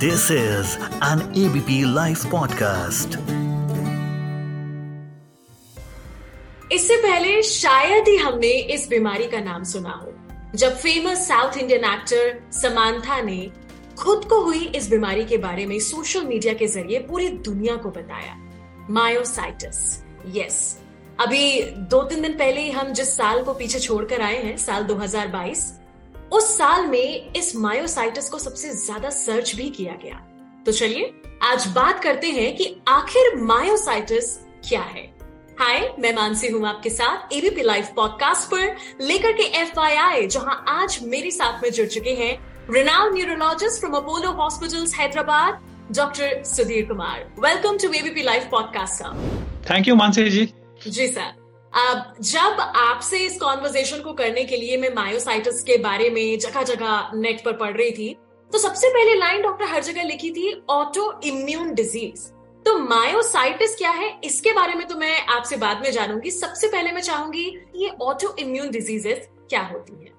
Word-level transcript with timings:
This 0.00 0.30
is 0.30 0.76
an 1.04 1.20
ABP 1.38 1.82
live 1.94 2.18
podcast 2.30 3.16
इससे 6.72 6.96
पहले 6.96 7.42
शायद 7.42 8.08
ही 8.08 8.16
हमने 8.16 8.52
इस 8.74 8.88
बीमारी 8.88 9.26
का 9.26 9.40
नाम 9.40 9.64
सुना 9.64 9.90
हो, 9.90 10.12
जब 10.54 10.76
famous 10.76 11.26
South 11.28 11.56
Indian 11.56 11.84
actor 11.84 12.40
Samantha 12.52 13.20
ने 13.20 13.50
खुद 13.98 14.24
को 14.24 14.40
हुई 14.40 14.64
इस 14.76 14.88
बीमारी 14.90 15.24
के 15.24 15.36
बारे 15.38 15.66
में 15.66 15.78
सोशल 15.80 16.24
मीडिया 16.26 16.54
के 16.54 16.66
ज़रिए 16.66 16.98
पूरी 16.98 17.28
दुनिया 17.48 17.76
को 17.76 17.90
बताया। 17.90 18.36
मायोसाइटिस 18.90 19.82
यस 20.36 20.78
अभी 21.20 21.62
दो 21.90 22.02
तीन 22.02 22.22
दिन 22.22 22.32
पहले 22.32 22.60
ही 22.60 22.70
हम 22.70 22.92
जिस 22.92 23.16
साल 23.16 23.42
को 23.42 23.54
पीछे 23.54 23.78
छोड़कर 23.78 24.22
आए 24.22 24.42
हैं, 24.42 24.56
साल 24.56 24.84
2022 24.84 25.79
उस 26.32 26.58
साल 26.58 26.86
में 26.86 27.32
इस 27.32 27.56
मायोसाइटिस 27.56 28.28
को 28.28 28.38
सबसे 28.38 28.70
ज़्यादा 28.70 29.10
सर्च 29.10 29.54
भी 29.54 29.70
किया 29.70 29.92
गया। 29.92 30.14
तो 30.66 30.72
चलिए 30.72 31.22
आज 31.42 31.66
बात 31.66 32.02
करते 32.02 32.26
हैं 32.26 32.56
कि 32.56 32.76
आखिर 32.88 33.36
मायोसाइटिस 33.36 34.36
क्या 34.68 34.80
है। 34.80 35.02
हाय 35.60 35.94
मैं 35.98 36.14
मानसी 36.14 36.48
हूँ 36.48 36.66
आपके 36.68 36.90
साथ 36.90 37.32
एबीपी 37.32 37.62
लाइव 37.62 37.88
पॉडकास्ट 37.96 38.50
पर 38.50 38.76
लेकर 39.00 39.32
के 39.32 39.42
एफ़ 39.42 39.72
जहाँ 40.26 40.64
आज 40.68 40.98
मेरे 41.02 41.30
साथ 41.30 41.62
में 41.62 41.70
जुड़ 41.72 41.86
चुके 41.86 42.10
हैं 42.10 42.50
renowned 42.66 43.14
neurologist 43.14 43.80
from 43.80 43.92
Apollo 43.92 44.30
Hospitals, 44.40 44.94
Hyderabad 44.94 45.60
doctor 45.96 46.42
Sudhir 46.44 46.86
Kumar. 46.86 47.34
Welcome 47.38 47.78
to 47.78 47.88
ABP 47.88 48.24
Live 48.28 48.48
Podcast, 48.54 49.02
sir. 49.02 49.14
Thank 49.70 49.88
you 49.88 49.94
Mansi 49.94 50.30
ji. 50.30 50.54
Ji 50.88 51.06
sir 51.06 51.39
जब 51.72 52.60
आपसे 52.60 53.18
इस 53.18 53.38
कॉन्वर्जेशन 53.40 54.00
को 54.02 54.12
करने 54.12 54.44
के 54.44 54.56
लिए 54.56 54.76
मैं 54.76 54.92
मायोसाइटिस 54.94 55.62
के 55.62 55.76
बारे 55.78 56.08
में 56.10 56.38
जगह 56.38 56.62
जगह 56.64 57.10
नेट 57.14 57.44
पर 57.44 57.52
पढ़ 57.56 57.76
रही 57.76 57.90
थी 57.90 58.16
तो 58.50 58.58
सबसे 58.58 58.88
पहले 58.88 59.14
लाइन 59.14 59.42
डॉक्टर 59.42 59.66
हर 59.66 59.82
जगह 59.82 60.02
लिखी 60.04 60.30
थी 60.30 60.52
ऑटो 60.70 61.12
इम्यून 61.24 61.72
डिज़ीज़ 61.74 62.28
तो 62.66 62.76
मायोसाइटिस 62.78 63.76
क्या 63.76 63.90
है? 63.90 64.08
इसके 64.24 64.52
बारे 64.52 64.74
में 64.74 64.86
तो 64.86 64.94
मैं 64.96 65.20
आपसे 65.26 65.56
बाद 65.56 65.82
में 65.82 65.90
जानूँगी। 65.92 66.30
सबसे 66.30 66.68
पहले 66.68 66.92
मैं 66.92 67.02
चाहूँगी 67.02 67.44
ये 67.76 67.90
ऑटो 68.02 68.34
इम्यून 68.38 68.70
डिजीजेस 68.70 69.28
क्या 69.50 69.62
होती 69.62 69.92
है? 69.94 70.10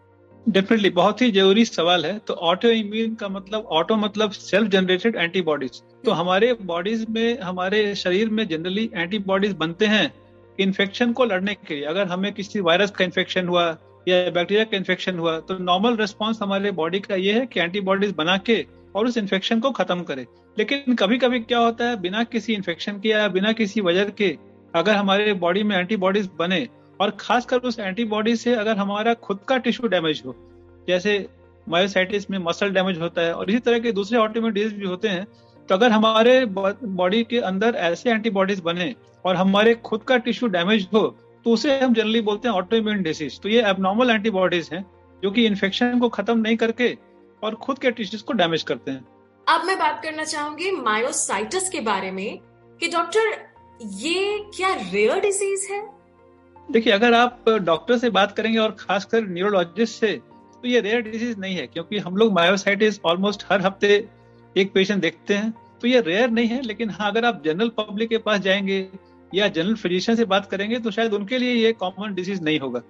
डेफिनेटली 0.46 0.90
बहुत 0.92 1.22
ही 1.22 1.32
ज़रूरी 1.32 1.66
सवाल 1.66 2.06
है। 2.06 2.18
तो 2.20 2.34
ऑटो 2.34 2.70
इम्यून 2.70 3.14
का 3.16 3.28
मतलब 3.30 3.68
ऑटो 3.72 3.96
मतलब 3.98 4.32
सेल्फ 4.32 4.70
जनरेटेड 4.70 5.16
एंटीबॉडीज 5.16 5.82
तो 6.06 6.12
हमारे 6.14 6.54
बॉडीज 6.64 7.06
में 7.10 7.40
हमारे 7.42 7.84
शरीर 7.96 8.30
में 8.30 8.48
जनरली 8.48 8.90
एंटीबॉडीज 8.96 9.54
बनते 9.56 9.86
हैं। 9.88 10.12
इन्फेक्शन 10.60 11.12
को 11.14 11.26
लड़ने 11.26 11.54
के 11.58 11.76
लिए, 11.76 11.84
अगर 11.86 12.08
हमें 12.08 12.32
किसी 12.34 12.60
वायरस 12.62 12.92
का 12.92 13.04
इन्फेक्शन 13.06 13.48
हुआ 13.48 13.66
या 14.08 14.30
बैक्टीरिया 14.30 14.64
का 14.66 14.78
इन्फेक्शन 14.78 15.20
हुआ 15.20 15.40
तो 15.42 15.58
नॉर्मल 15.60 15.96
रिस्पॉन्स 15.98 16.42
हमारे 16.42 16.72
बॉडी 16.74 17.00
का 17.00 17.16
ये 17.18 17.34
है 17.34 17.46
कि 17.46 17.60
एंटीबॉडीज 17.60 18.14
बना 18.18 18.38
के 18.40 18.66
और 18.96 19.08
उस 19.08 19.18
इन्फेक्शन 19.18 19.60
को 19.60 19.72
खत्म 19.72 20.04
करे। 20.04 20.26
लेकिन 20.58 20.96
कभी 20.96 21.18
कभी 21.18 21.40
क्या 21.42 21.60
होता 21.60 21.86
है, 21.86 22.00
बिना 22.02 22.24
किसी 22.26 22.54
इन्फेक्शन 22.54 23.00
के 23.00 23.10
या 23.10 23.28
बिना 23.30 23.52
किसी 23.54 23.82
वजह 23.82 24.10
के 24.12 24.38
अगर 24.74 24.96
हमारे 24.96 25.34
बॉडी 25.36 25.64
में 25.64 25.76
एंटीबॉडीज 25.78 26.30
बने 26.40 26.68
और 27.00 27.16
खासकर 27.20 27.58
उस 27.60 27.80
एंटीबॉडी 27.80 28.36
से 28.36 28.56
अगर 28.56 28.78
हमारा 28.78 29.14
खुद 29.20 29.40
का 29.48 29.58
टिश्यू 29.60 29.88
डैमेज 29.88 30.22
हो, 30.26 30.36
जैसे 30.88 31.26
मायोसाइटिस 31.68 32.30
में 32.32 32.38
मसल 32.40 32.70
डैमेज 32.74 33.00
होता 33.00 33.22
है 33.22 33.34
और 33.34 33.50
इसी 33.50 33.60
तरह 33.60 33.80
के 33.80 33.92
दूसरे 33.92 34.18
ऑटोमेट 34.20 34.54
डिज़ीज़ 34.54 34.74
भी 34.76 34.86
होते 34.86 35.08
हैं 35.08 35.26
तो 35.70 35.76
अगर 35.76 35.92
हमारे 35.92 36.46
बॉडी 36.46 37.24
के 37.24 37.40
अंदर 37.40 37.76
ऐसे 37.76 38.12
एंटीबॉडीज 38.12 38.60
बने 38.60 38.94
और 39.26 39.36
हमारे 39.36 39.74
खुद 39.84 40.04
का 40.04 40.18
टिश्यू 40.18 40.50
डैमेज 40.50 40.88
हो 40.94 41.08
तो 41.46 41.52
उसे 41.52 41.80
हम 41.80 41.94
जनरली 41.94 42.22
बोलते 42.22 42.48
हैं 42.48 42.56
ऑटोइम्यून 42.56 43.02
डिसीज 43.02 43.40
तो 43.42 43.50
ये 43.50 43.64
एबनॉर्मल 43.70 44.10
एंटीबॉडीज 44.10 44.70
हैं 44.74 44.86
जो 45.24 45.32
कि 45.32 45.46
इन्फेक्शन 45.46 46.00
को 46.00 46.10
खत्म 46.10 46.38
नहीं 46.40 46.58
करके 46.58 46.98
और 47.44 47.56
खुद 47.56 47.80
के 47.80 47.92
टिश्यूज 47.92 48.22
को 48.22 48.34
डैमेज 48.34 48.64
करते 48.64 48.92
हैं। 48.92 49.06
अब 49.48 49.66
मैं 49.66 49.78
बात 49.80 50.02
करना 50.04 50.24
चाहूँगी 50.24 50.72
मायोसाइटिस 50.72 51.70
के 51.70 51.80
बारे 51.82 52.12
में 52.12 52.38
कि 52.80 52.88
डॉक्टर 52.88 53.32
ये 53.84 54.40
क्या 54.56 54.74
रेयर 54.92 55.20
डिज़ीज़ 55.20 55.72
है? 55.72 55.82
देखिए 56.72 56.94
अगर 56.94 57.14
आप 57.14 57.50
डॉक्टर 57.50 57.98
से 57.98 58.10
बात 58.10 58.36
करेंगे 58.36 58.60
और 58.60 58.76
खासकर 58.80 59.28
न्यूरोलॉजिस्ट 59.28 60.00
से 60.00 60.12
तो 60.64 60.68
ये 60.68 60.80
रेयर 60.82 61.02
डिज़ीज़ 61.02 61.38
नहीं 61.40 61.56
है 61.56 61.68
क्योंकि 61.68 61.98
हम 61.98 62.18
लोग 62.18 62.34
मायोसाइटिस 62.34 63.00
ऑलमोस्ट 63.06 63.46
हर 63.50 63.62
हफ़्ते 63.62 63.98
एक 64.56 64.72
पेशेंट 64.74 65.02
देखते 65.02 65.34
हैं 65.34 65.54
तो 65.82 65.88
ये 65.88 66.00
रेयर 66.02 66.30
नहीं 66.30 66.48
है, 66.48 66.62
लेकिन 66.62 66.90
हाँ 66.90 67.10
अगर 67.12 67.26
आप 67.26 67.42
जनरल 67.46 67.70
पब्लिक 67.78 68.10
के 68.10 68.18
पास 68.20 68.40
जाएँगे 68.40 68.88
या 69.32 69.48
जनरल 69.48 69.76
फिजिशियन 69.76 70.18
से 70.18 70.26
बात 70.26 70.50
करेंगे 70.52 70.80
तो 70.80 70.92
शायद 70.92 71.14
उनके 71.14 71.38
लिए 71.38 71.54
ये 71.54 71.72
कॉमन 71.74 72.14
डिज़ीज़ 72.14 72.42
नहीं 72.42 72.60
होगा। 72.60 72.82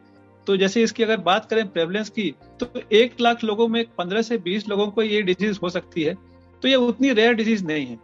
तो 0.48 0.56
जैसे 0.58 0.84
इसकी 0.84 1.04
अगर 1.04 1.18
बात 1.22 1.46
करें 1.50 1.68
प्रेवलेंस 1.68 2.10
की 2.10 2.30
तो 2.60 2.68
एक 2.92 3.22
लाख 3.22 3.44
लोगों 3.44 3.68
में 3.68 3.84
पंद्रह 3.98 4.22
से 4.22 4.38
बीस 4.40 4.68
लोगों 4.70 4.88
को 4.88 5.02
ये 5.02 5.22
डिज़ीज़ 5.22 5.60
हो 5.64 5.70
सकती 5.70 6.04
है। 6.04 6.14
तो 6.64 6.68
ये 6.68 6.76
उतनी 6.78 7.12
रेयर 7.12 7.34
डिज़ीज़ 7.34 7.64
नहीं 7.66 7.86
है। 7.86 7.98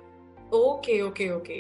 Okay 0.56 1.00
okay 1.02 1.30
okay. 1.30 1.60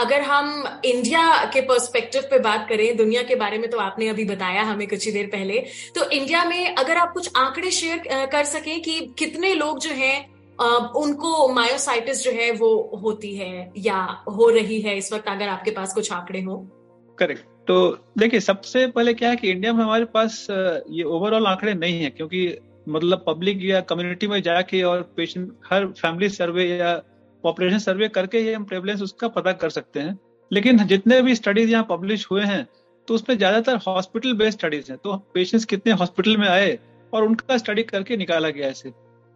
अगर 0.00 0.20
हम 0.22 0.80
इंडिया 0.84 1.44
के 1.44 1.60
पर्सपेक्टिव 1.62 2.22
पे 2.22 2.38
बात 2.38 2.66
करें, 2.68 2.96
दुनिया 2.96 3.22
के 3.22 3.34
बारे 3.34 3.58
में 3.58 3.68
तो 3.70 3.78
आपने 3.78 4.08
अभी 4.08 4.24
बताया 4.24 4.62
हमें 4.62 4.86
कुछ 4.88 5.06
ही 5.06 5.12
देर 5.12 5.26
पहले 5.26 5.58
तो 5.96 6.08
इंडिया 6.10 6.44
में 6.44 6.74
अगर 6.74 6.96
आप 6.96 7.12
कुछ 7.12 7.30
आंकड़े 7.36 7.70
शेयर 7.72 8.26
कर 8.32 8.44
सकें 8.46 8.80
कि 8.82 9.00
कितने 9.18 9.54
लोग 9.54 9.78
जो 9.78 9.90
हैं 9.94 10.35
उनको 10.58 11.48
मायोसाइटिस 11.54 12.22
जो 12.24 12.30
है 12.32 12.50
वो 12.52 12.68
होती 13.02 13.34
है 13.36 13.72
या 13.78 13.96
हो 14.30 14.48
रही 14.50 14.80
है 14.80 14.96
इस 14.98 15.12
वक्त 15.12 15.28
अगर 15.28 15.48
आपके 15.48 15.70
पास 15.70 15.94
कुछ 15.94 16.12
आंकड़े 16.12 16.40
हो। 16.42 16.56
करेक्ट 17.18 17.44
तो 17.68 17.76
देखिए, 18.18 18.40
सबसे 18.40 18.86
पहले 18.88 19.14
क्या 19.14 19.28
है 19.30 19.36
कि 19.36 19.50
इंडिया 19.50 19.72
में 19.72 19.82
हमारे 19.82 20.04
पास 20.06 20.46
ये 20.50 21.02
ओवरऑल 21.04 21.46
आंकड़े 21.46 21.74
नहीं 21.74 22.00
है, 22.00 22.10
क्योंकि 22.10 22.58
मतलब 22.88 23.24
पब्लिक 23.26 23.64
या 23.64 23.80
कम्युनिटी 23.82 24.26
में 24.28 24.40
जाके 24.42 24.82
और 24.82 25.02
पेशेंट 25.16 25.52
हर 25.70 25.86
फैमिली 25.92 26.28
सर्वे 26.28 26.66
या 26.68 26.94
पॉपुलेशन 27.44 27.78
सर्वे 27.80 28.08
करके 28.10 28.38
ही 28.38 28.52
हम 28.52 28.64
प्रेवलेंस 28.64 29.02
उसका 29.02 29.28
पता 29.30 29.52
कर 29.54 29.70
सकते 29.70 30.00
हैं। 30.00 30.18
लेकिन 30.50 30.86
जितने 30.86 31.20
भी 31.22 31.34
स्टडीज़ 31.34 31.70
यहाँ 31.70 31.86
पब्लिश 31.90 32.26
हुए 32.30 32.42
हैं 32.44 32.66
तो 33.08 33.14
उसमें 33.14 33.36
ज़्यादातर 33.38 33.76
हॉस्पिटल 33.86 34.32
बेस्ड 34.34 34.58
स्टडीज़ 34.58 34.90
हैं। 34.90 34.98
तो 34.98 35.16
पेशेंट्स 35.34 35.64
कितने 35.66 35.92
हॉस्पिटल 35.94 36.36
में 36.36 36.48
आए 36.48 36.78
और 37.12 37.24
उनका 37.24 37.56
स्टडी 37.58 37.82
करके 37.84 38.16
निकाला 38.16 38.50
गया 38.50 38.68
ऐसे 38.68 38.90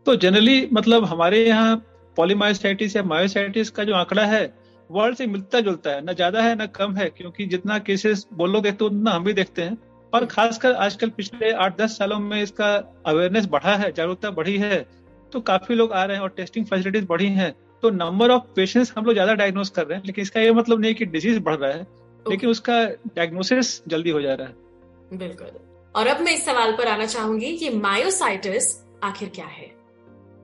तो 0.07 0.15
जनरली 0.17 0.69
मतलब 0.73 1.05
हमारे 1.05 1.45
यहाँ 1.47 1.77
पॉलीमायोसाइटिस 2.17 2.97
या 2.97 3.03
मायोसाइटिस 3.05 3.71
का 3.71 3.85
जो 3.85 3.95
आंकड़ा 3.95 4.25
है 4.25 4.43
वर्ल्ड 4.91 5.17
से 5.17 5.27
मिलता 5.27 5.61
जुलता 5.61 5.91
है। 5.91 6.05
ना 6.05 6.13
ज़्यादा 6.13 6.43
है 6.43 6.55
ना 6.55 6.67
कम 6.69 6.95
है 6.95 7.09
क्योंकि 7.11 7.47
जितना 7.47 7.79
केसेस 7.81 8.27
बोल 8.33 8.53
लोग 8.53 8.63
देखते 8.63 8.85
उतना 8.85 9.11
हम 9.11 9.25
भी 9.25 9.33
देखते 9.33 9.63
हैं। 9.63 9.77
और 10.13 10.25
खासकर 10.27 10.73
आजकल 10.75 11.11
पिछले 11.11 11.51
आठ 11.55 11.77
दस 11.79 11.97
सालों 11.99 12.19
में 12.19 12.43
इसका 12.43 12.75
अवेयरनेस 13.07 13.47
बढ़ा 13.47 13.75
है 13.77 13.91
जागरूकता 13.93 14.31
बढ़ी 14.33 14.57
है 14.59 14.85
तो 15.33 15.41
काफ़ी 15.43 15.75
लोग 15.75 15.93
आ 15.93 16.05
रहे 16.05 16.17
हैं 16.17 16.23
और 16.23 16.29
टेस्टिंग 16.37 16.67
फैसिलिटीज़ 16.67 17.05
बढ़ी 17.07 17.29
हैं। 17.31 17.53
तो 17.83 17.91
नंबर 17.93 18.31
ऑफ़ 18.31 18.43
पेशेंट्स 18.57 18.93
हम 18.97 19.05
लोग 19.05 19.15
ज़्यादा 19.15 19.35
डायग्नोस 19.35 19.71
कर 19.71 19.87
रहे 19.87 19.99
हैं 19.99 20.05
लेकिन 20.07 20.23
इसका 20.23 20.41
ये 20.41 20.53
मतलब 20.53 20.81
नहीं 20.81 20.95
कि 20.95 21.05
डिज़ीज़ 21.07 21.39
बढ़ 21.41 21.57
रहा 21.57 21.71
है 21.71 21.87
लेकिन 22.27 22.51
उसका 22.51 22.85
डायग्नोसिस 23.17 23.81
जल्दी 23.89 24.11
हो 24.11 24.21
जा 24.23 24.35
रहा 24.35 24.47
है। 24.47 25.19
बिल्कुल। 25.19 25.59
और 25.95 26.07
अब 26.07 26.21
मैं 26.21 26.35
इस 26.35 26.45
सवाल 26.45 26.73
पर 26.73 26.89
आना 26.89 27.07
चाहूँगी 27.07 27.57
कि 27.57 27.71
मायोसाइटिस 27.71 28.77
आखिर 29.05 29.29
क्या 29.29 29.47
है? 29.47 29.71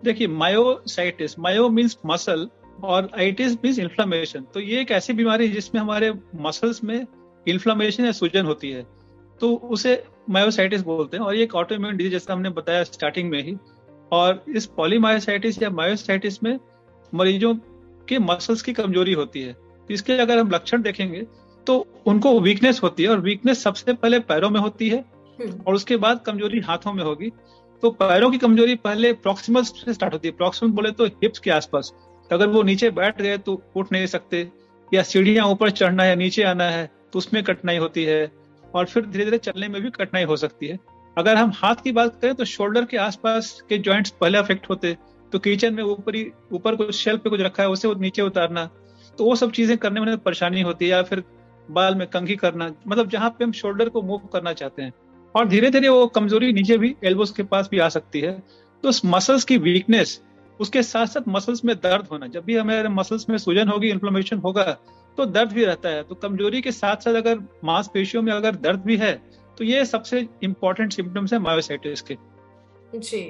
देखिए 0.04 0.26
मायोसाइटिस 0.28 1.38
मायो 1.38 1.68
मीन्स 1.68 1.96
मसल 2.06 2.48
और 2.84 3.10
आइटिस 3.18 3.52
मीन्स 3.54 3.78
इन्फ्लामेशन 3.78 4.40
तो 4.54 4.60
ये 4.60 4.80
एक 4.80 4.90
ऐसी 4.90 5.12
बीमारी 5.12 5.46
है 5.46 5.52
जिसमें 5.52 5.80
हमारे 5.80 6.12
मसल्स 6.40 6.82
में 6.84 7.06
इन्फ्लामेशन 7.46 8.04
या 8.04 8.12
सूजन 8.12 8.46
होती 8.46 8.70
है। 8.70 8.86
तो 9.40 9.54
उसे 9.54 10.02
मायोसाइटिस 10.30 10.82
बोलते 10.82 11.16
हैं 11.16 11.24
और 11.24 11.34
ये 11.34 11.42
एक 11.42 11.54
ऑटोइम्यून 11.54 11.96
डिज़ीज़ 11.96 12.12
जैसा 12.12 12.32
हमने 12.32 12.50
बताया 12.50 12.84
स्टार्टिंग 12.84 13.30
में 13.30 13.42
ही। 13.42 13.56
और 14.12 14.44
इस 14.56 14.66
पॉलीमायोसाइटिस 14.66 15.62
या 15.62 15.70
मायोसाइटिस 15.70 16.42
में 16.42 16.58
मरीजों 17.12 17.54
के 18.08 18.18
मसल्स 18.18 18.62
की 18.62 18.72
कमज़ोरी 18.72 19.12
होती 19.12 19.42
है। 19.42 19.52
तो 19.52 19.94
इसके 19.94 20.12
अगर 20.12 20.38
हम 20.38 20.50
लक्षण 20.50 20.82
देखेंगे 20.82 21.26
तो 21.66 21.86
उनको 22.06 22.38
वीकनेस 22.40 22.80
होती 22.82 23.02
है 23.02 23.08
और 23.08 23.20
वीकनेस 23.20 23.62
सबसे 23.62 23.92
पहले 23.92 24.18
पैरों 24.20 24.50
में 24.50 24.60
होती 24.60 24.88
है 24.88 24.98
हम्म। 25.38 25.62
और 25.66 25.74
उसके 25.74 25.96
बाद 25.96 26.20
कमज़ोरी 26.26 26.60
हाथों 26.60 26.92
में 26.92 27.02
होगी। 27.04 27.30
तो 27.82 27.90
पैरों 27.92 28.30
की 28.30 28.38
कमज़ोरी 28.38 28.74
पहले 28.76 29.12
प्रोक्सिमल 29.14 29.62
से 29.62 29.92
स्टार्ट 29.94 30.12
होती 30.14 30.28
है। 30.28 30.34
प्रोक्सिमल 30.34 30.72
बोले 30.72 30.90
तो 30.92 31.06
हिप्स 31.06 31.38
के 31.38 31.50
आसपास। 31.50 31.92
तो 32.30 32.36
अगर 32.36 32.46
वो 32.48 32.62
नीचे 32.62 32.90
बैठ 32.92 33.20
गए 33.22 33.38
तो 33.38 33.60
उठ 33.76 33.92
नहीं 33.92 34.06
सकते, 34.08 34.48
या 34.92 35.02
सीढ़ियाँ 35.02 35.46
ऊपर 35.46 35.70
चढ़ना 35.72 36.02
है, 36.02 36.16
नीचे 36.16 36.42
आना 36.44 36.68
है 36.70 36.90
तो 37.12 37.18
उसमें 37.18 37.42
कठिनाई 37.44 37.76
होती 37.78 38.04
है, 38.04 38.30
और 38.74 38.84
फिर 38.84 39.06
धीरे 39.06 39.24
धीरे 39.24 39.38
चलने 39.40 39.68
में 39.68 39.80
भी 39.82 39.90
कठिनाई 39.90 40.24
हो 40.24 40.36
सकती 40.36 40.66
है। 40.66 40.78
अगर 41.16 41.36
हम 41.36 41.52
हाथ 41.54 41.74
की 41.74 41.92
बात 41.92 42.18
करें 42.22 42.34
तो 42.34 42.44
शोल्डर 42.46 42.84
के 42.84 42.96
आसपास 42.98 43.60
के 43.68 43.78
जॉइंट्स 43.80 44.10
पहले 44.20 44.38
अफेक्ट 44.38 44.68
होते 44.70 44.96
तो 45.32 45.38
किचन 45.38 45.74
में 45.74 45.82
ऊपरी, 45.84 46.30
ऊपर 46.52 46.76
कुछ 46.76 46.94
शेल्फ 46.94 47.22
पे 47.22 47.30
कुछ 47.30 47.40
रखा 47.40 47.62
है, 47.62 47.68
उसे 47.68 47.94
नीचे 47.96 48.22
उतारना 48.22 48.68
तो 49.18 49.24
वो 49.24 49.34
सब 49.36 49.50
चीज़ें 49.52 49.76
करने 49.78 50.00
में 50.00 50.16
परेशानी 50.18 50.60
होती 50.62 50.84
है, 50.84 50.90
या 50.90 51.02
फिर 51.02 51.22
बाल 51.68 51.94
में 51.94 52.06
कंघी 52.08 52.36
करना। 52.36 52.70
मतलब 52.88 53.08
जहाँ 53.10 53.30
पे 53.30 53.44
हम 53.44 53.52
शोल्डर 53.52 53.88
को 53.88 54.02
मूव 54.02 54.28
करना 54.32 54.52
चाहते 54.52 54.82
हैं 54.82 54.92
और 55.36 55.48
धीरे 55.48 55.70
धीरे 55.70 55.88
वो 55.88 56.06
कमज़ोरी 56.08 56.52
नीचे 56.52 56.78
भी 56.78 56.94
एल्बोस 57.04 57.30
के 57.30 57.42
पास 57.44 57.68
भी 57.70 57.78
आ 57.78 57.88
सकती 57.90 58.20
है। 58.20 58.32
तो 58.84 58.90
मसल्स 59.06 59.44
की 59.44 59.56
वीकनेस 59.60 60.20
उसके 60.60 60.82
साथ 60.84 61.06
साथ 61.06 61.28
मसल्स 61.28 61.64
में 61.64 61.74
दर्द 61.76 62.06
होना, 62.12 62.26
जब 62.26 62.44
भी 62.44 62.56
हमारे 62.56 62.88
मसल्स 62.90 63.28
में 63.28 63.36
सूजन 63.38 63.68
होगी 63.68 63.88
इन्फ्लोमेशन 63.90 64.38
होगा 64.38 64.64
तो 65.18 65.24
दर्द 65.26 65.52
भी 65.52 65.64
रहता 65.64 65.88
है। 65.88 66.02
तो 66.02 66.14
कमज़ोरी 66.16 66.60
के 66.60 66.72
साथ 66.72 67.04
साथ 67.04 67.14
अगर 67.14 67.38
मांसपेशियों 67.64 68.22
में 68.22 68.32
अगर 68.32 68.54
दर्द 68.58 68.80
भी 68.80 68.96
है 68.96 69.12
तो 69.58 69.64
ये 69.64 69.84
सबसे 69.86 70.26
इम्पोर्टेंट 70.44 70.92
सिम्टम्स 70.92 71.32
है 71.32 71.38
मायोसाइटिस 71.40 72.00
के। 72.02 72.16
जी। 72.94 73.20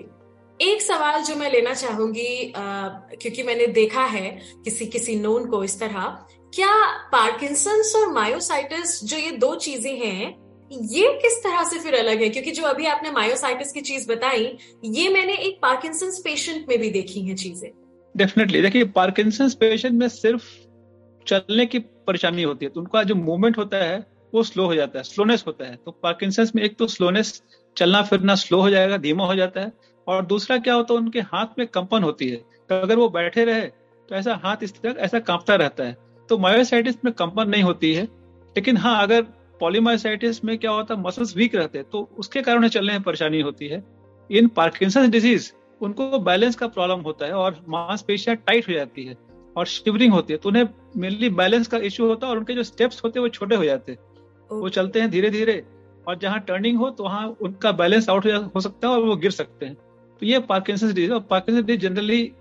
एक 0.60 0.82
सवाल 0.82 1.22
जो 1.22 1.34
मैं 1.36 1.50
लेना 1.50 1.72
चाहूँगी 1.74 2.52
क्योंकि 2.54 3.42
मैंने 3.42 3.66
देखा 3.74 4.04
है 4.06 4.30
किसी 4.64 4.86
किसी 4.86 5.16
नोन 5.16 5.46
को 5.46 5.62
इस 5.64 5.78
तरह, 5.80 6.08
क्या 6.52 6.74
पार्किंसंस 7.12 7.92
और 7.96 8.12
मायोसाइटिस 8.12 9.02
जो 9.04 9.16
ये 9.16 9.30
दो 9.38 9.54
चीज़ें 9.56 9.96
हैं 9.96 10.34
ये 10.72 11.18
किस 11.22 11.40
तरह 11.44 11.64
से 11.64 11.78
फिर 11.78 11.94
अलग 11.94 12.22
है? 12.22 12.28
क्योंकि 12.28 12.50
जो 12.50 12.62
अभी 12.62 12.86
आपने 12.86 13.10
मायोसाइटिस 13.10 13.72
की 13.72 13.80
चीज़ 13.80 14.08
बताई, 14.08 14.58
ये 14.84 15.08
मैंने 15.08 15.34
एक 15.34 15.58
पार्किंसंस 15.62 16.18
पेशेंट 16.24 16.68
में 16.68 16.78
भी 16.78 16.90
देखी 16.90 17.20
हैं 17.20 17.36
चीज़ें। 17.36 17.70
डेफिनेटली 18.16 18.62
देखिए 18.62 18.84
पार्किंसंस 18.84 19.54
पेशेंट 19.54 19.94
में 19.94 20.08
सिर्फ़ 20.08 20.44
चलने 21.26 21.66
की 21.66 21.78
परेशानी 21.78 22.42
होती 22.42 22.66
है। 22.66 22.70
तो 22.70 22.80
उनका 22.80 23.02
जो 23.02 23.14
मूवमेंट 23.14 23.58
होता 23.58 23.76
है, 23.76 24.06
वो 24.34 24.42
स्लो 24.42 24.66
हो 24.66 24.74
जाता 24.74 24.98
है 24.98 25.02
स्लोनेस 25.02 25.44
होता 25.46 25.64
है। 25.64 25.76
तो 25.76 25.90
पार्किंसंस 25.90 26.52
में 26.56 26.62
एक 26.62 26.76
तो 26.76 26.86
स्लोनेस 26.86 27.42
चलना 27.76 28.02
फिरना 28.02 28.34
स्लो 28.34 28.60
हो 28.60 28.70
जाएगा, 28.70 28.96
धीमा 28.96 29.26
हो 29.26 29.34
जाता 29.34 29.60
है। 29.60 29.72
और 30.06 30.26
दूसरा 30.26 30.58
क्या 30.58 30.74
होता 30.74 30.94
है, 30.94 31.00
उनके 31.00 31.20
हाथ 31.20 31.58
में 31.58 31.66
कंपन 31.66 32.02
होती 32.02 32.28
है। 32.28 32.36
तो 32.36 32.80
अगर 32.80 32.96
वो 32.96 33.08
बैठे 33.08 33.44
रहे 33.44 33.60
तो 33.60 34.14
ऐसा 34.14 34.40
हाथ 34.44 34.56
इस 34.62 34.74
तरह, 34.80 34.94
ऐसा 34.98 35.18
कांपता 35.18 35.54
रहता 35.54 35.84
है। 35.84 35.96
तो 36.28 36.38
मायोसाइटिस 36.38 37.04
में 37.04 37.12
कंपन 37.14 37.48
नहीं 37.48 37.62
होती 37.62 37.94
है। 37.94 38.04
लेकिन 38.56 38.76
हाँ 38.76 39.02
अगर 39.02 39.22
पॉलीमायोसाइटिस 39.60 40.44
में 40.44 40.56
क्या 40.58 40.70
होता 40.70 40.94
है? 40.94 41.00
मसल्स 41.02 41.36
वीक 41.36 41.54
रहते 41.54 41.78
हैं 41.78 41.86
तो 41.92 42.08
उसके 42.18 42.42
कारण 42.42 42.68
चलने 42.68 42.92
में 42.92 43.02
परेशानी 43.02 43.40
होती 43.40 43.68
है। 43.68 43.82
इन 44.30 44.48
पार्किंसन 44.48 45.10
डिज़ीज़ 45.10 45.50
उनको 45.80 46.18
बैलेंस 46.20 46.56
का 46.56 46.66
प्रॉब्लम 46.68 47.00
होता 47.00 47.26
है 47.26 47.32
और 47.34 47.64
मांसपेशियाँ 47.68 48.36
टाइट 48.36 48.68
हो 48.68 48.72
जाती 48.72 49.04
है 49.04 49.16
और 49.56 49.66
शिवरिंग 49.66 50.12
होती 50.12 50.32
है 50.32 50.38
तो 50.38 50.48
उन्हें 50.48 50.68
मेनली 50.96 51.28
बैलेंस 51.30 51.66
का 51.66 51.78
इश्यू 51.80 52.06
होता 52.06 52.26
है 52.26 52.32
और 52.32 52.38
उनके 52.38 52.54
जो 52.54 52.62
स्टेप्स 52.62 53.00
होते 53.04 53.18
हैं 53.18 53.22
वो 53.22 53.28
छोटे 53.28 53.56
हो 53.56 53.64
जाते 53.64 53.92
हैं। 53.92 53.98
वो 54.50 54.68
चलते 54.68 55.00
हैं 55.00 55.10
धीरे 55.10 55.30
धीरे 55.30 55.62
और 56.08 56.18
जहाँ 56.18 56.40
टर्निंग 56.40 56.78
हो 56.78 56.90
तो 56.90 57.04
वहाँ 57.04 57.26
उनका 57.42 57.72
बैलेंस 57.72 58.08
आउट 58.10 58.26
हो 58.54 58.60
सकता 58.60 58.88
है 58.88 58.94
और 58.94 59.04
वो 59.04 59.16
गिर 59.16 59.30
सकते 59.30 59.66
हैं। 59.66 59.74
तो 59.74 60.26
ये 60.26 60.38
पार्किंसन 60.40 60.86
डिज़ीज़ 60.86 61.12
और 61.12 61.20
पार्किंसन 61.30 61.62
डिज़ीज़ 61.62 61.80
जनरली 61.82 62.32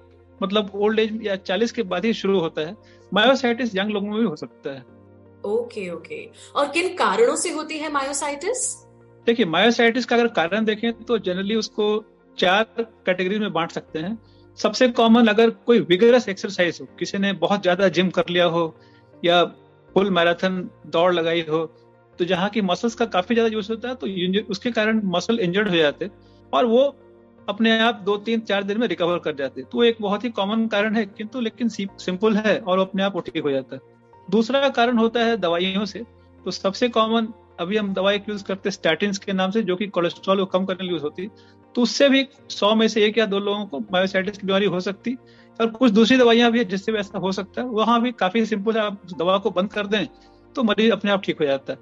मतलब 0.43 0.71
ओल्ड 0.75 0.99
एज 0.99 1.19
या 1.23 1.35
चालीस 1.35 1.71
के 1.71 1.83
बाद 1.83 2.05
ही 2.05 2.13
शुरू 2.13 2.39
होता 2.39 2.61
है। 2.61 2.75
मायोसाइटिस 3.13 3.75
यंग 3.75 3.91
लोगों 3.91 4.09
में 4.09 4.19
भी 4.19 4.25
हो 4.25 4.35
सकता 4.35 4.69
है। 4.69 4.83
Okay 5.47 5.89
okay. 5.91 6.23
और 6.55 6.67
किन 6.69 6.93
कारणों 6.95 7.35
से 7.37 7.49
होती 7.51 7.77
है 7.77 7.91
मायोसाइटिस 7.91 8.73
देखिए 9.27 9.45
मायोसाइटिस 9.47 10.05
का 10.05 10.15
अगर 10.15 10.27
कारण 10.33 10.65
देखें 10.65 10.91
तो 10.95 11.17
जनरली 11.19 11.55
उसको 11.55 11.85
चार 12.37 12.63
कैटेगरी 12.79 13.39
में 13.39 13.51
बांट 13.53 13.71
सकते 13.71 13.99
हैं। 13.99 14.17
सबसे 14.57 14.87
कॉमन 14.89 15.27
अगर 15.27 15.49
कोई 15.65 15.79
विगरस 15.81 16.27
एक्सरसाइज 16.29 16.77
हो, 16.81 16.87
किसी 16.99 17.17
ने 17.17 17.31
बहुत 17.35 17.61
ज़्यादा 17.61 17.87
जिम 17.89 18.09
कर 18.09 18.29
लिया 18.29 18.45
हो 18.47 18.75
या 19.23 19.43
फुल 19.95 20.09
मैराथन 20.11 20.69
दौड़ 20.87 21.13
लगाई 21.13 21.45
हो 21.49 21.65
तो 22.19 22.25
जहाँ 22.25 22.49
की 22.49 22.61
मसल्स 22.63 22.95
का 22.95 23.05
काफ़ी 23.07 23.35
ज़्यादा 23.35 23.53
यूज़ 23.53 23.71
होता 23.71 23.89
है 23.89 23.95
तो 23.95 24.43
उसके 24.51 24.71
कारण 24.71 25.01
मसल 25.07 25.39
इंजर्ड 25.39 25.69
हो 25.69 25.75
जाते 25.75 26.09
और 26.53 26.65
वो 26.65 26.83
अपने 27.47 27.77
आप 27.79 27.95
दो, 27.95 28.15
तीन, 28.17 28.39
चार 28.41 28.63
दिन 28.63 28.77
में 28.79 28.87
रिकवर 28.87 29.17
कर 29.19 29.35
जाते 29.35 29.63
तो 29.63 29.83
एक 29.83 29.97
बहुत 30.01 30.23
ही 30.23 30.29
कॉमन 30.31 30.67
कारण 30.67 30.95
है, 30.95 31.05
किंतु 31.07 31.41
लेकिन 31.41 31.69
सिंपल 31.69 32.35
है 32.37 32.57
और 32.59 32.79
अपने 32.79 33.03
आप 33.03 33.19
ठीक 33.25 33.43
हो 33.43 33.51
जाता 33.51 33.75
है। 33.75 33.81
दूसरा 34.27 34.69
कारण 34.69 34.97
होता 34.97 35.19
है 35.19 35.37
दवाइयों 35.37 35.85
से। 35.85 35.99
तो 36.45 36.51
सबसे 36.51 36.87
कॉमन 36.89 37.27
अभी 37.59 37.77
हम 37.77 37.93
दवाई 37.93 38.17
यूज़ 38.19 38.43
करते 38.43 38.69
हैं 38.69 38.71
स्टैटिन 38.71 39.11
के 39.25 39.33
नाम 39.33 39.51
से, 39.51 39.61
जो 39.61 39.75
कि 39.75 39.87
कोलेस्ट्रॉल 39.87 40.39
को 40.39 40.45
कम 40.47 40.65
करने 40.65 40.87
यूज़ 40.87 41.03
होती 41.03 41.23
है। 41.23 41.29
तो 41.75 41.81
उससे 41.81 42.09
भी 42.09 42.27
सौ 42.49 42.73
में 42.75 42.87
से 42.87 43.05
एक 43.05 43.17
या 43.17 43.25
दो 43.25 43.39
लोगों 43.39 43.65
को 43.65 43.79
मायोसाइटिस 43.91 44.37
की 44.37 44.47
बीमारी 44.47 44.65
हो 44.65 44.79
सकती 44.79 45.13
और 45.59 45.69
कुछ 45.69 45.91
दूसरी 45.91 46.17
दवाइयाँ 46.17 46.51
भी 46.51 46.59
है, 46.59 46.65
जिससे 46.65 46.91
भी 46.91 46.97
ऐसा 46.97 47.19
हो 47.19 47.31
सकता 47.31 47.61
है। 47.61 47.67
वहाँ 47.69 48.01
भी 48.01 48.11
काफ़ी 48.13 48.45
सिंपल 48.45 48.77
है, 48.77 48.81
आप 48.81 49.01
दवा 49.17 49.37
को 49.37 49.51
बंद 49.51 49.73
कर 49.73 49.87
दें 49.87 50.05
तो 50.55 50.63
मरीज़ 50.63 50.91
अपने 50.91 51.11
आप 51.11 51.21
ठीक 51.21 51.39
हो 51.39 51.45
जाता 51.45 51.73
है। 51.73 51.79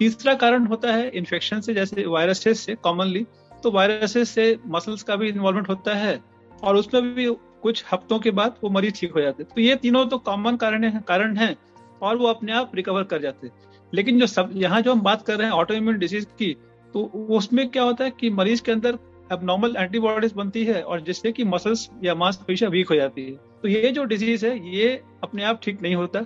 तीसरा 0.00 0.34
कारण 0.36 0.66
होता 0.66 0.92
है 0.92 1.08
इन्फेक्शन 1.10 1.60
से, 1.60 1.74
जैसे 1.74 2.06
वायरसेस 2.06 2.60
से 2.60 2.74
कॉमनली 2.76 3.26
तो 3.62 3.70
वायरसेस 3.70 4.30
से 4.30 4.58
मसल्स 4.66 5.02
का 5.02 5.16
भी 5.16 5.28
इन्वॉल्वमेंट 5.28 5.68
होता 5.68 5.94
है, 5.94 6.20
और 6.52 6.76
उसमें 6.76 7.14
भी 7.14 7.26
कुछ 7.62 7.84
हफ्तों 7.92 8.18
के 8.18 8.30
बाद 8.30 8.54
वो 8.64 8.70
मरीज़ 8.70 8.94
ठीक 8.94 9.12
हो 9.12 9.20
जाते 9.20 9.42
हैं। 9.42 9.52
तो 9.54 9.60
ये 9.60 9.76
तीनों 9.76 10.04
तो 10.06 10.18
कॉमन 10.20 10.56
कारण 10.56 10.84
है 10.84 11.02
कारण 11.08 11.36
है। 11.36 11.54
और 12.02 12.16
वो 12.16 12.26
अपने 12.26 12.52
आप 12.52 12.72
रिकवर 12.74 13.02
कर 13.02 13.20
जाते 13.22 13.46
हैं। 13.46 13.54
लेकिन 13.92 14.18
जो 14.20 14.26
सब, 14.26 14.50
यहाँ 14.54 14.80
जो 14.82 14.92
हम 14.92 15.00
बात 15.00 15.22
कर 15.22 15.36
रहे 15.36 15.46
हैं 15.46 15.54
ऑटो 15.54 15.74
इम्यून 15.74 15.98
डिज़ीज़ 15.98 16.26
की 16.38 16.56
तो 16.94 17.00
उसमें 17.30 17.68
क्या 17.68 17.82
होता 17.82 18.04
है 18.04 18.10
कि 18.10 18.30
मरीज़ 18.30 18.62
के 18.62 18.72
अंदर 18.72 18.98
अब 19.32 19.40
नॉर्मल 19.44 19.74
एंटीबॉडीज 19.78 20.32
बनती 20.32 20.64
है 20.64 20.82
और 20.82 21.00
जिससे 21.00 21.32
कि 21.32 21.44
मसल्स 21.44 21.88
या 22.04 22.14
मांसपेशियाँ 22.14 22.70
वीक 22.70 22.88
हो 22.88 22.94
जाती 22.94 23.24
है। 23.24 23.32
तो 23.62 23.68
ये 23.68 23.90
जो 23.90 24.04
डिज़ीज़ 24.04 24.46
है, 24.46 24.76
ये 24.76 25.02
अपने 25.22 25.44
आप 25.44 25.60
ठीक 25.62 25.82
नहीं 25.82 25.94
होता। 25.94 26.24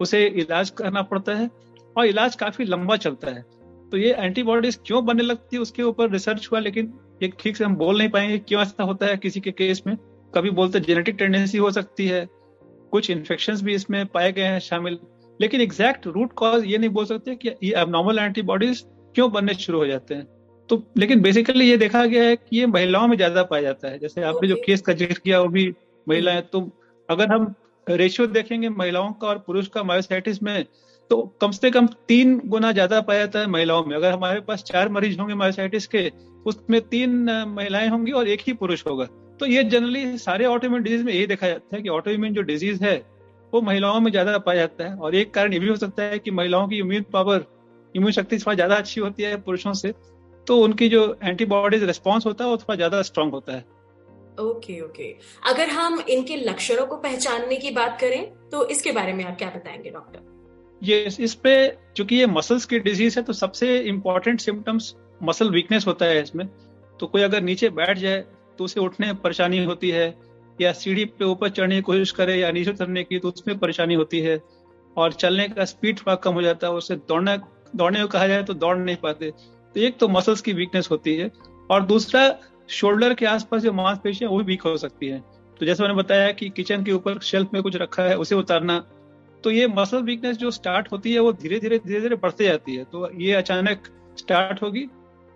उसे 0.00 0.26
इलाज 0.26 0.70
करना 0.70 1.02
पड़ता 1.02 1.34
है 1.34 1.50
और 1.96 2.06
इलाज 2.06 2.36
काफ़ी 2.36 2.64
लंबा 2.64 2.96
चलता 2.96 3.30
है। 3.30 3.44
तो 3.92 3.96
ये 3.96 4.12
एंटीबॉडीज 4.14 4.78
क्यों 4.86 5.04
बनने 5.06 5.22
लगती 5.22 5.56
है, 5.56 5.62
उसके 5.62 5.82
ऊपर 5.82 6.10
रिसर्च 6.10 6.48
हुआ, 6.52 6.60
लेकिन 6.60 6.92
ये 7.22 7.32
ठीक 7.40 7.56
से 7.56 7.64
हम 7.64 7.76
बोल 7.76 7.98
नहीं 7.98 8.08
पाएँगे 8.08 8.38
क्यों 8.38 8.62
ऐसा 8.62 8.84
होता 8.84 9.06
है 9.06 9.16
किसी 9.16 9.40
के 9.40 9.50
केस 9.50 9.82
में। 9.86 9.96
कभी 10.34 10.50
बोलते 10.50 10.80
जेनेटिक 10.80 11.16
टेंडेंसी 11.16 11.58
हो 11.58 11.70
सकती 11.70 12.06
है 12.06 12.26
कुछ 12.92 13.10
इन्फेक्शन 13.10 13.56
भी 13.64 13.74
इसमें 13.74 14.04
पाए 14.06 14.32
गए 14.32 14.42
हैं 14.44 14.58
शामिल। 14.60 14.98
लेकिन 15.40 15.60
एग्जैक्ट 15.60 16.06
रूट 16.06 16.32
कॉज 16.32 16.64
ये 16.66 16.78
नहीं 16.78 16.90
बोल 16.90 17.04
सकते 17.04 17.34
कि 17.36 17.48
ये 17.48 17.72
एबनॉर्मल 17.76 18.18
एंटीबॉडीज 18.18 18.84
क्यों 19.14 19.30
बनने 19.32 19.54
शुरू 19.56 19.78
हो 19.78 19.86
जाते 19.86 20.14
हैं। 20.14 20.26
तो 20.68 20.82
लेकिन 20.98 21.20
बेसिकली 21.22 21.68
ये 21.68 21.76
देखा 21.76 22.04
गया 22.06 22.22
है 22.24 22.34
कि 22.36 22.58
ये 22.58 22.66
महिलाओं 22.68 23.06
में 23.08 23.16
ज़्यादा 23.16 23.42
पाया 23.44 23.62
जाता 23.62 23.88
है। 23.88 23.98
जैसे 23.98 24.22
आपने 24.24 24.48
जो 24.48 24.56
केस 24.66 24.80
का 24.80 24.92
ज़िक्र 24.94 25.14
किया, 25.14 25.40
वो 25.40 25.48
भी 25.48 25.72
महिलाएँ 26.06 26.42
तो 26.52 26.60
अगर 27.08 27.32
हम 27.32 27.54
रेशियो 27.86 28.26
देखेंगे 28.28 28.68
महिलाओं 28.70 29.12
का 29.12 29.28
और 29.28 29.38
पुरुष 29.38 29.68
का 29.68 29.82
मायोसाइटिस 29.82 30.42
में 30.42 30.64
तो 31.10 31.16
कम 31.40 31.50
से 31.50 31.70
कम 31.70 31.86
तीन 32.08 32.40
गुना 32.46 32.72
ज़्यादा 32.72 33.00
पाया 33.00 33.18
जाता 33.18 33.38
है 33.38 33.46
महिलाओं 33.46 33.84
में। 33.84 33.94
अगर 33.96 34.12
हमारे 34.12 34.40
पास 34.40 34.62
चार 34.62 34.88
मरीज़ 34.88 35.18
होंगे 35.18 35.34
मायोसाइटिस 35.34 35.86
के, 35.86 36.10
उसमें 36.46 36.80
तीन 36.82 37.10
महिलाएँ 37.48 37.88
होंगी 37.88 38.12
और 38.12 38.28
एक 38.28 38.40
ही 38.46 38.52
पुरुष 38.54 38.86
होगा। 38.86 39.06
तो 39.40 39.46
ये 39.46 39.62
जनरली 39.64 40.18
सारे 40.18 40.44
ऑटोइम्यून 40.46 40.82
डिज़ीज़ 40.82 41.04
में 41.04 41.12
यही 41.12 41.26
देखा 41.26 41.48
जाता 41.48 41.76
है 41.76 41.82
कि 41.82 41.88
ऑटोइम्यून 41.90 42.34
जो 42.34 42.42
डिज़ीज़ 42.44 42.84
है 42.84 42.96
वो 43.52 43.60
महिलाओं 43.62 44.00
में 44.00 44.10
ज़्यादा 44.10 44.36
पाया 44.40 44.58
जाता 44.58 44.84
है। 44.84 44.96
और 44.96 45.14
एक 45.14 45.32
कारण 45.34 45.52
ये 45.52 45.58
भी 45.58 45.68
हो 45.68 45.76
सकता 45.76 46.02
है 46.02 46.18
कि 46.18 46.30
महिलाओं 46.32 46.68
की 46.68 46.78
इम्यून 46.78 47.04
पावर 47.12 47.44
इम्यून 47.94 48.12
शक्ति 48.12 48.38
थोड़ा 48.38 48.54
ज़्यादा 48.54 48.76
अच्छी 48.76 49.00
होती 49.00 49.22
है 49.22 49.36
पुरुषों 49.42 49.72
से 49.74 49.92
तो 50.46 50.56
उनकी 50.58 50.88
जो 50.88 51.02
एंटीबॉडीज 51.24 51.82
रिस्पॉन्स 51.84 52.26
होता 52.26 52.44
है 52.44 52.50
वो 52.50 52.56
थोड़ा 52.56 52.74
ज़्यादा 52.76 53.02
स्ट्रांग 53.02 53.32
होता 53.32 53.52
है। 53.52 53.64
Okay 54.40 54.80
okay. 54.80 55.10
अगर 55.46 55.68
हम 55.70 56.00
इनके 56.00 56.36
लक्षणों 56.38 56.86
को 56.86 56.96
पहचानने 56.98 57.56
की 57.56 57.70
बात 57.72 57.98
करें 58.00 58.24
तो 58.50 58.64
इसके 58.66 58.92
बारे 58.92 59.12
में 59.12 59.24
आप 59.24 59.36
क्या 59.38 59.48
बताएँगे 59.50 59.90
डॉक्टर 59.90 60.26
ये 60.82 60.98
इस 61.20 61.34
पे 61.36 61.54
चूँकि 61.96 62.16
ये 62.16 62.26
मसल्स 62.28 62.64
की 62.64 62.78
डिज़ीज़ 62.80 63.18
है 63.18 63.24
तो 63.24 63.32
सबसे 63.34 63.78
इम्पोर्टेंट 63.88 64.40
सिम्टम्स 64.40 64.94
मसल 65.22 65.50
वीकनेस 65.50 65.86
होता 65.86 66.06
है 66.06 66.22
इसमें। 66.22 66.46
तो 67.00 67.06
कोई 67.06 67.22
अगर 67.22 67.42
नीचे 67.42 67.68
बैठ 67.70 67.98
जाए 67.98 68.24
तो 68.58 68.64
उसे 68.64 68.80
उठने 68.80 69.06
में 69.06 69.16
परेशानी 69.16 69.64
होती 69.64 69.90
है, 69.90 70.14
या 70.58 70.72
सीढ़ी 70.72 71.04
पे 71.04 71.24
ऊपर 71.24 71.48
चढ़ने 71.48 71.74
की 71.74 71.82
कोशिश 71.82 72.10
करे, 72.10 72.34
या 72.34 72.50
नीचे 72.52 72.70
उतरने 72.70 73.04
की 73.04 73.18
तो 73.18 73.28
उसमें 73.28 73.58
परेशानी 73.58 73.94
होती 73.94 74.20
है। 74.20 74.40
और 74.96 75.12
चलने 75.12 75.48
का 75.48 75.64
स्पीड 75.64 75.98
थोड़ा 75.98 76.14
कम 76.16 76.34
हो 76.34 76.42
जाता 76.42 76.66
है 76.66 76.72
उसे 76.72 76.96
दौड़ना, 77.08 77.36
दौड़ने 77.76 78.00
को 78.02 78.08
कहा 78.08 78.26
जाए 78.26 78.42
तो 78.42 78.54
दौड़ 78.54 78.76
नहीं 78.76 78.96
पाते। 78.96 79.30
तो 79.30 79.80
एक 79.80 79.98
तो 79.98 80.08
मसल्स 80.08 80.40
की 80.40 80.52
वीकनेस 80.52 80.88
होती 80.90 81.14
है, 81.16 81.30
और 81.70 81.82
दूसरा 81.86 82.22
शोल्डर 82.70 83.14
के 83.14 83.26
आसपास 83.26 83.62
जो 83.62 83.72
मांसपेशियाँ 83.72 84.30
वो 84.30 84.38
भी 84.38 84.44
वीक 84.44 84.62
हो 84.62 84.76
सकती 84.76 85.08
है। 85.08 85.22
तो 85.60 85.66
जैसे 85.66 85.82
मैंने 85.82 85.94
बताया 85.94 86.30
कि 86.32 86.48
किचन 86.48 86.84
के 86.84 86.92
ऊपर 86.92 87.18
शेल्फ 87.20 87.50
में 87.54 87.62
कुछ 87.62 87.76
रखा 87.76 88.02
है, 88.02 88.16
उसे 88.16 88.34
उतारना 88.34 88.78
तो 89.44 89.50
ये 89.50 89.66
मसल 89.68 90.02
वीकनेस 90.02 90.36
जो 90.36 90.50
स्टार्ट 90.50 90.90
होती 90.92 91.12
है, 91.12 91.20
वो 91.20 91.32
धीरे 91.32 91.58
धीरे 91.60 91.78
धीरे 91.78 92.00
धीरे 92.00 92.16
बढ़ते 92.16 92.44
जाती 92.44 92.74
है। 92.76 92.84
तो 92.84 93.10
ये 93.20 93.32
अचानक 93.32 93.88
स्टार्ट 94.18 94.62
होगी 94.62 94.86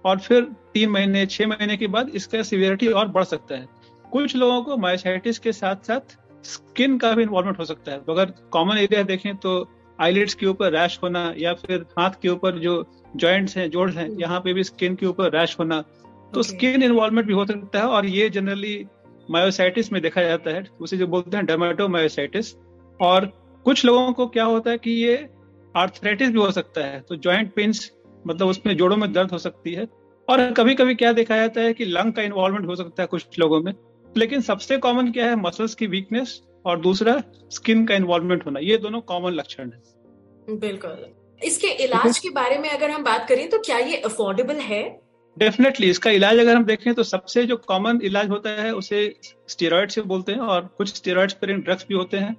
और 0.05 0.19
फिर 0.19 0.43
तीन 0.75 0.91
महीने 0.91 1.25
छह 1.27 1.47
महीने 1.47 1.77
के 1.77 1.87
बाद 1.89 2.09
इसका 2.11 2.43
सिवियरिटी 2.43 2.89
और 2.89 3.09
बढ़ 3.09 3.25
सकता 3.25 3.55
है। 3.55 3.67
कुछ 4.05 4.37
लोगों 4.37 4.63
को 4.63 4.77
माइसाइटिस 4.79 5.39
के 5.39 5.53
साथ 5.53 5.87
साथ 5.87 6.17
स्किन 6.45 6.97
का 6.99 7.13
भी 7.13 7.23
इन्वॉल्वमेंट 7.23 7.59
हो 7.59 7.65
सकता 7.65 7.93
है। 7.93 7.99
तो 7.99 8.13
अगर 8.13 8.33
कॉमन 8.53 8.79
एरिया 8.79 9.03
देखें 9.05 9.35
तो 9.37 9.69
आईलिड्स 9.99 10.35
के 10.35 10.47
ऊपर 10.47 10.73
रैश 10.73 10.99
होना 11.03 11.33
या 11.39 11.53
फिर 11.55 11.85
हाथ 11.99 12.11
के 12.23 12.29
ऊपर 12.29 12.59
जो 12.59 12.85
जॉइंट्स 13.17 13.57
हैं 13.57 13.69
जोड़ 13.71 13.91
हैं 13.91 14.09
यहाँ 14.11 14.41
पे 14.41 14.53
भी 14.53 14.65
स्किन 14.65 14.95
के 14.95 15.07
ऊपर 15.07 15.31
रैश 15.31 15.57
होना 15.59 15.81
तो 16.35 16.43
स्किन 16.43 16.83
इन्वॉल्वमेंट 16.83 17.27
भी 17.27 17.35
हो 17.35 17.45
सकता 17.47 17.79
है 17.79 17.87
और 17.87 18.07
ये 18.07 18.29
जनरली 18.31 18.75
मायोसाइटिस 19.31 19.93
में 19.93 20.01
देखा 20.03 20.23
जाता 20.23 20.51
है। 20.51 20.65
उसे 20.81 20.97
जो 20.97 21.07
बोलते 21.07 21.37
हैं 21.37 21.47
डर्माटोमायोसाइटिस 21.47 22.55
और 23.01 23.27
कुछ 23.67 23.85
लोगों 23.85 24.13
को 24.13 24.27
क्या 24.29 24.45
होता 24.45 24.71
है 24.71 24.79
कि 24.79 24.91
ये 24.93 25.17
आर्थराइटिस 25.75 26.31
भी 26.31 26.39
हो 26.39 26.51
सकता 26.51 26.85
है। 26.85 27.01
तो 27.01 27.17
जॉइंट 27.17 27.53
पेन्स 27.55 27.91
मतलब 28.27 28.49
उसमें 28.49 28.77
जोड़ों 28.77 28.97
में 28.97 29.13
दर्द 29.13 29.31
हो 29.31 29.39
सकती 29.39 29.73
है। 29.75 29.87
और 30.29 30.51
कभी 30.53 30.75
कभी 30.75 30.95
क्या 30.95 31.13
देखा 31.13 31.37
जाता 31.37 31.61
है 31.61 31.73
कि 31.75 31.85
लंग 31.85 32.13
का 32.13 32.23
इन्वॉल्वमेंट 32.23 32.67
हो 32.67 32.77
सकता 32.77 33.03
है 33.03 33.07
कुछ 33.07 33.39
लोगों 33.39 33.63
में 33.63 33.73
लेकिन 34.09 34.41
सबसे 34.41 34.77
कॉमन 34.79 35.11
क्या 35.13 35.27
है? 35.27 35.37
मसल्स 35.37 35.75
की 35.75 35.87
वीकनेस 35.87 36.41
और 36.67 36.81
दूसरा 36.81 37.23
स्किन 37.51 37.85
का 37.87 37.95
इन्वॉल्वमेंट 37.95 38.45
होना। 38.47 38.61
ये 38.61 38.77
दोनों 38.79 39.01
कॉमन 39.03 39.33
लक्षण 39.33 39.71
है। 39.71 40.57
बिल्कुल। 40.59 41.07
इसके 41.41 41.69
इलाज 41.85 42.19
के 42.19 42.31
बारे 42.31 42.59
में 42.59 42.69
अगर 42.71 42.91
हम 42.91 43.05
बात 43.05 43.27
करें 43.29 43.49
तो 43.51 43.59
क्या 43.59 43.79
ये 43.79 43.97
अफोर्डेबल 43.97 44.57
है? 44.57 44.83
डेफिनेटली 45.37 45.91
इसका 45.91 46.11
इलाज 46.11 46.39
अगर 46.39 46.57
हम 46.57 46.65
देखें 46.65 46.93
तो 46.95 47.03
सबसे 47.03 47.45
जो 47.47 47.57
कॉमन 47.69 48.01
इलाज 48.03 48.29
होता 48.31 48.51
है 48.53 48.73
उसे 48.75 49.15
स्टेरॉइड 49.49 49.91
से 49.91 50.01
बोलते 50.03 50.33
हैं 50.33 50.41
और 50.41 50.67
कुछ 50.79 50.95
स्टेरॉइड 50.95 51.31
स्पेरिंग 51.31 51.63
ड्रग्स 51.63 51.87
भी 51.89 51.95
होते 51.95 52.17
हैं। 52.17 52.35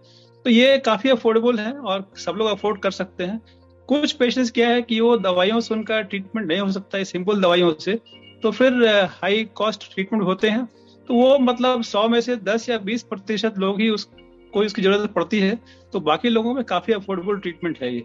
तो 0.45 0.49
ये 0.49 0.77
काफ़ी 0.77 1.09
अफोर्डेबल 1.09 1.59
है 1.59 1.71
और 1.73 2.11
सब 2.17 2.35
लोग 2.37 2.47
अफोर्ड 2.49 2.81
कर 2.81 2.91
सकते 2.91 3.23
हैं। 3.23 3.41
कुछ 3.89 4.11
पेशेंट्स 4.13 4.51
क्या 4.51 4.67
है 4.69 4.81
कि 4.81 4.99
वो 4.99 5.15
दवाइयों 5.19 5.59
से 5.59 5.73
उनका 5.75 6.01
ट्रीटमेंट 6.03 6.47
नहीं 6.47 6.59
हो 6.59 6.71
सकता 6.71 6.97
है 6.97 7.03
सिंपल 7.05 7.41
दवाइयों 7.41 7.73
से। 7.79 7.99
तो 8.43 8.51
फिर 8.51 8.83
हाई 9.13 9.43
कॉस्ट 9.55 9.93
ट्रीटमेंट 9.93 10.23
होते 10.25 10.49
हैं। 10.49 10.65
तो 11.07 11.13
वो 11.13 11.37
मतलब 11.41 11.83
सौ 11.83 12.07
में 12.09 12.19
से 12.21 12.35
दस 12.37 12.69
या 12.69 12.77
बीस 12.79 13.03
प्रतिशत 13.03 13.57
लोग 13.57 13.81
ही 13.81 13.89
उसको 13.89 14.63
इसकी 14.63 14.81
ज़रूरत 14.81 15.11
पड़ती 15.11 15.39
है। 15.39 15.57
तो 15.93 15.99
बाकी 16.01 16.29
लोगों 16.29 16.53
में 16.53 16.63
काफ़ी 16.63 16.93
अफोर्डेबल 16.93 17.37
ट्रीटमेंट 17.37 17.77
है 17.81 17.93
ये। 17.95 18.03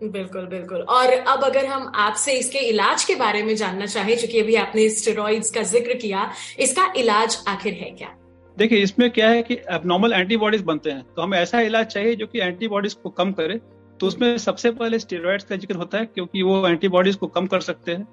बिल्कुल 0.00 0.46
बिल्कुल। 0.46 0.80
और 0.80 1.12
अब 1.12 1.44
अगर 1.44 1.66
हम 1.66 1.90
आपसे 1.96 2.32
इसके 2.38 2.58
इलाज 2.68 3.04
के 3.04 3.14
बारे 3.14 3.42
में 3.42 3.54
जानना 3.56 3.86
चाहें 3.86 4.16
चूँकि 4.16 4.40
अभी 4.40 4.54
आपने 4.56 4.88
स्टेरॉइड्स 4.90 5.50
का 5.50 5.62
ज़िक्र 5.64 5.94
किया 5.94 6.30
इसका 6.60 6.92
इलाज 6.96 7.38
आखिर 7.48 7.72
है 7.74 7.90
क्या? 7.90 8.08
देखिए 8.56 8.78
इसमें 8.78 9.10
क्या 9.10 9.28
है 9.28 9.42
कि 9.42 9.54
एबनॉर्मल 9.72 10.12
एंटीबॉडीज 10.12 10.62
बनते 10.62 10.90
हैं। 10.90 11.02
तो 11.16 11.22
हमें 11.22 11.38
ऐसा 11.38 11.60
इलाज 11.60 11.86
चाहिए 11.86 12.14
जो 12.16 12.26
कि 12.26 12.40
एंटीबॉडीज 12.40 12.94
को 12.94 13.10
कम 13.10 13.32
करे। 13.32 13.60
तो 14.00 14.06
उसमें 14.06 14.36
सबसे 14.38 14.70
पहले 14.72 14.98
स्टेरॉइड्स 14.98 15.44
का 15.44 15.56
ज़िक्र 15.56 15.76
होता 15.76 15.98
है 15.98 16.06
क्योंकि 16.06 16.42
वो 16.42 16.66
एंटीबॉडीज 16.68 17.16
को 17.16 17.26
कम 17.28 17.46
कर 17.46 17.60
सकते 17.62 17.92
हैं। 17.92 18.06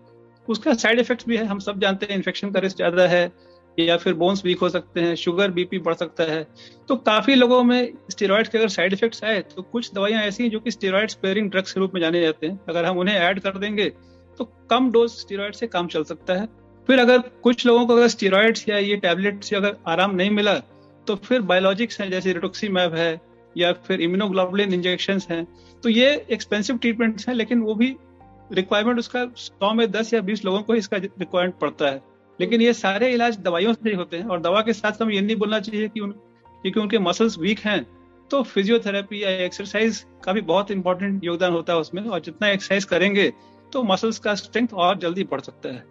उसका 0.48 0.74
साइड 0.76 1.00
इफेक्ट्स 1.00 1.28
भी 1.28 1.38
है, 1.38 1.46
हम 1.46 1.60
सब 1.60 1.80
जानते 1.80 2.06
हैं 2.06 2.16
इन्फेक्शन 2.16 2.52
का 2.52 2.60
रिस्क 2.60 2.78
ज़्यादा 2.78 3.08
है, 3.08 3.32
या 3.78 3.98
फिर 3.98 4.14
बोन्स 4.16 4.44
वीक 4.46 4.60
हो 4.60 4.70
सकते 4.70 5.02
हैं 5.02 5.16
शुगर 5.16 5.52
बीपी 5.52 5.80
बढ़ 5.80 5.94
सकता 5.96 6.24
है। 6.24 6.46
तो 6.90 6.96
काफ़ी 6.98 7.36
लोगों 7.36 7.64
में 7.64 7.94
स्टेरॉइड्स 8.12 8.50
के 8.50 8.58
अगर 8.58 8.68
साइड 8.70 8.94
इफेक्ट्स 8.94 9.24
आए 9.24 9.42
तो 9.46 9.62
कुछ 9.64 9.92
दवाइयाँ 9.94 10.22
ऐसी 10.24 10.44
हैं 10.44 10.50
जो 10.52 10.60
कि 10.60 10.72
स्टेरॉइड 10.72 11.10
स्पेयरिंग 11.10 11.50
ड्रग्स 11.52 11.74
के 11.74 11.80
रूप 11.80 11.94
में 11.94 12.02
जाने 12.02 12.22
जाते 12.22 12.48
हैं। 12.48 12.60
अगर 12.70 12.86
हम 12.86 12.98
उन्हें 13.00 13.16
ऐड 13.18 13.40
कर 13.40 13.58
देंगे 13.58 13.90
तो 14.40 14.46
कम 14.70 14.92
डोज 14.92 15.10
स्टेरॉइड 15.12 15.54
से 15.54 15.68
काम 15.68 15.88
चल 15.88 16.04
सकता 16.04 16.34
है। 16.34 16.48
फिर 16.88 17.00
अगर 17.00 17.20
कुछ 17.44 17.66
लोगों 17.66 17.86
को 17.88 17.96
अगर 17.96 18.08
स्टेरॉइड्स 18.10 18.68
या 18.70 18.78
ये 18.80 18.96
टैबलेट 18.98 19.44
से 19.44 19.56
अगर 19.56 19.76
आराम 19.88 20.16
नहीं 20.16 20.32
मिला 20.32 20.54
तो 21.08 21.16
फिर 21.18 21.42
बायोलॉजिक्स 21.44 22.00
हैं, 22.02 22.10
जैसे 22.12 22.34
रिटोक्सीमैब 22.34 22.96
है 22.96 23.20
या 23.56 23.72
फिर 23.88 24.02
इम्यूनोग्लोबुलिन 24.02 24.74
इंजेक्शन 24.74 25.20
हैं 25.30 25.46
तो 25.84 25.90
ये 25.90 26.10
एक्सपेंसिव 26.32 26.78
ट्रीटमेंट्स 26.78 27.28
हैं, 27.28 27.36
लेकिन 27.36 27.62
वो 27.62 27.76
भी 27.76 27.96
रिक्वायरमेंट 28.52 29.00
उसका 29.00 29.26
सौ 29.38 29.74
में 29.74 29.90
दस 29.92 30.14
या 30.14 30.22
बीस 30.22 30.44
लोगों 30.46 30.62
को 30.62 30.76
इसका 30.76 30.98
रिक्वायरमेंट 30.98 31.60
पड़ता 31.60 31.90
है। 31.90 32.02
लेकिन 32.40 32.62
ये 32.62 32.74
सारे 32.74 33.12
इलाज 33.14 33.38
दवाइयों 33.40 33.74
से 33.74 33.94
होते 33.94 34.18
हैं, 34.18 34.26
और 34.26 34.42
दवा 34.42 34.62
के 34.62 34.74
साथ 34.74 35.02
हमें 35.02 35.14
ये 35.16 35.22
नहीं 35.22 35.36
बोलना 35.36 35.60
चाहिए 35.60 35.88
कि 35.88 36.00
उन, 36.00 36.12
क्योंकि 36.12 36.80
उनके 36.80 37.00
मसल्स 37.00 37.38
वीक 37.40 37.60
हैं 37.60 37.86
तो 38.32 38.42
फिजियोथेरेपी 38.44 39.24
या 39.24 39.30
एक्सरसाइज 39.46 40.06
का 40.24 40.34
भी 40.34 40.42
बहुत 40.44 40.72
इंपॉर्टेंट 40.72 41.24
योगदान 41.24 41.54
होता 41.54 41.74
है 41.74 41.80
उसमें, 41.80 42.04
और 42.04 42.20
जितना 42.20 42.50
एक्सरसाइज 42.50 42.86
करेंगे 42.86 43.32
तो 43.74 43.84
मसल्स 43.84 44.20
का 44.20 44.36
स्ट्रेंथ 44.36 44.74
और 44.76 44.98
जल्दी 45.00 45.24
बढ़ 45.24 45.42
सकता 45.42 45.70
है। 45.70 45.84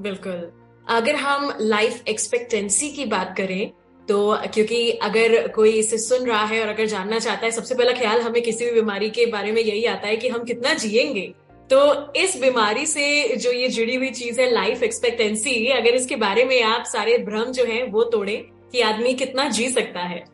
बिल्कुल। 0.00 0.50
अगर 0.88 1.16
हम 1.16 1.52
लाइफ 1.60 2.08
एक्सपेक्टेंसी 2.08 2.90
की 2.90 3.04
बात 3.06 3.34
करें 3.36 3.70
तो 4.08 4.36
क्योंकि 4.54 4.90
अगर 4.90 5.48
कोई 5.48 5.70
इसे 5.70 5.98
सुन 5.98 6.26
रहा 6.26 6.44
है 6.44 6.60
और 6.62 6.68
अगर 6.68 6.86
जानना 6.86 7.18
चाहता 7.18 7.46
है, 7.46 7.50
सबसे 7.50 7.74
पहला 7.74 7.92
ख्याल 7.92 8.20
हमें 8.20 8.42
किसी 8.42 8.64
भी 8.64 8.70
बीमारी 8.70 9.10
के 9.10 9.26
बारे 9.26 9.52
में 9.52 9.62
यही 9.62 9.84
आता 9.84 10.08
है 10.08 10.16
कि 10.16 10.28
हम 10.28 10.44
कितना 10.44 10.74
जिएँगे। 10.74 11.32
तो 11.70 12.12
इस 12.12 12.40
बीमारी 12.40 12.86
से 12.86 13.36
जो 13.36 13.52
ये 13.52 13.68
जुड़ी 13.68 13.94
हुई 13.94 14.10
चीज़ 14.10 14.40
है 14.40 14.50
लाइफ 14.50 14.82
एक्सपेक्टेंसी 14.82 15.66
अगर 15.66 15.94
इसके 15.94 16.16
बारे 16.16 16.44
में 16.44 16.62
आप 16.62 16.84
सारे 16.84 17.18
भ्रम 17.18 17.52
जो 17.52 17.64
है 17.64 17.82
वो 17.84 18.04
तोड़े 18.04 18.36
कि 18.72 18.80
आदमी 18.80 19.14
कितना 19.14 19.48
जी 19.48 19.68
सकता 19.68 20.00
है। 20.00 20.24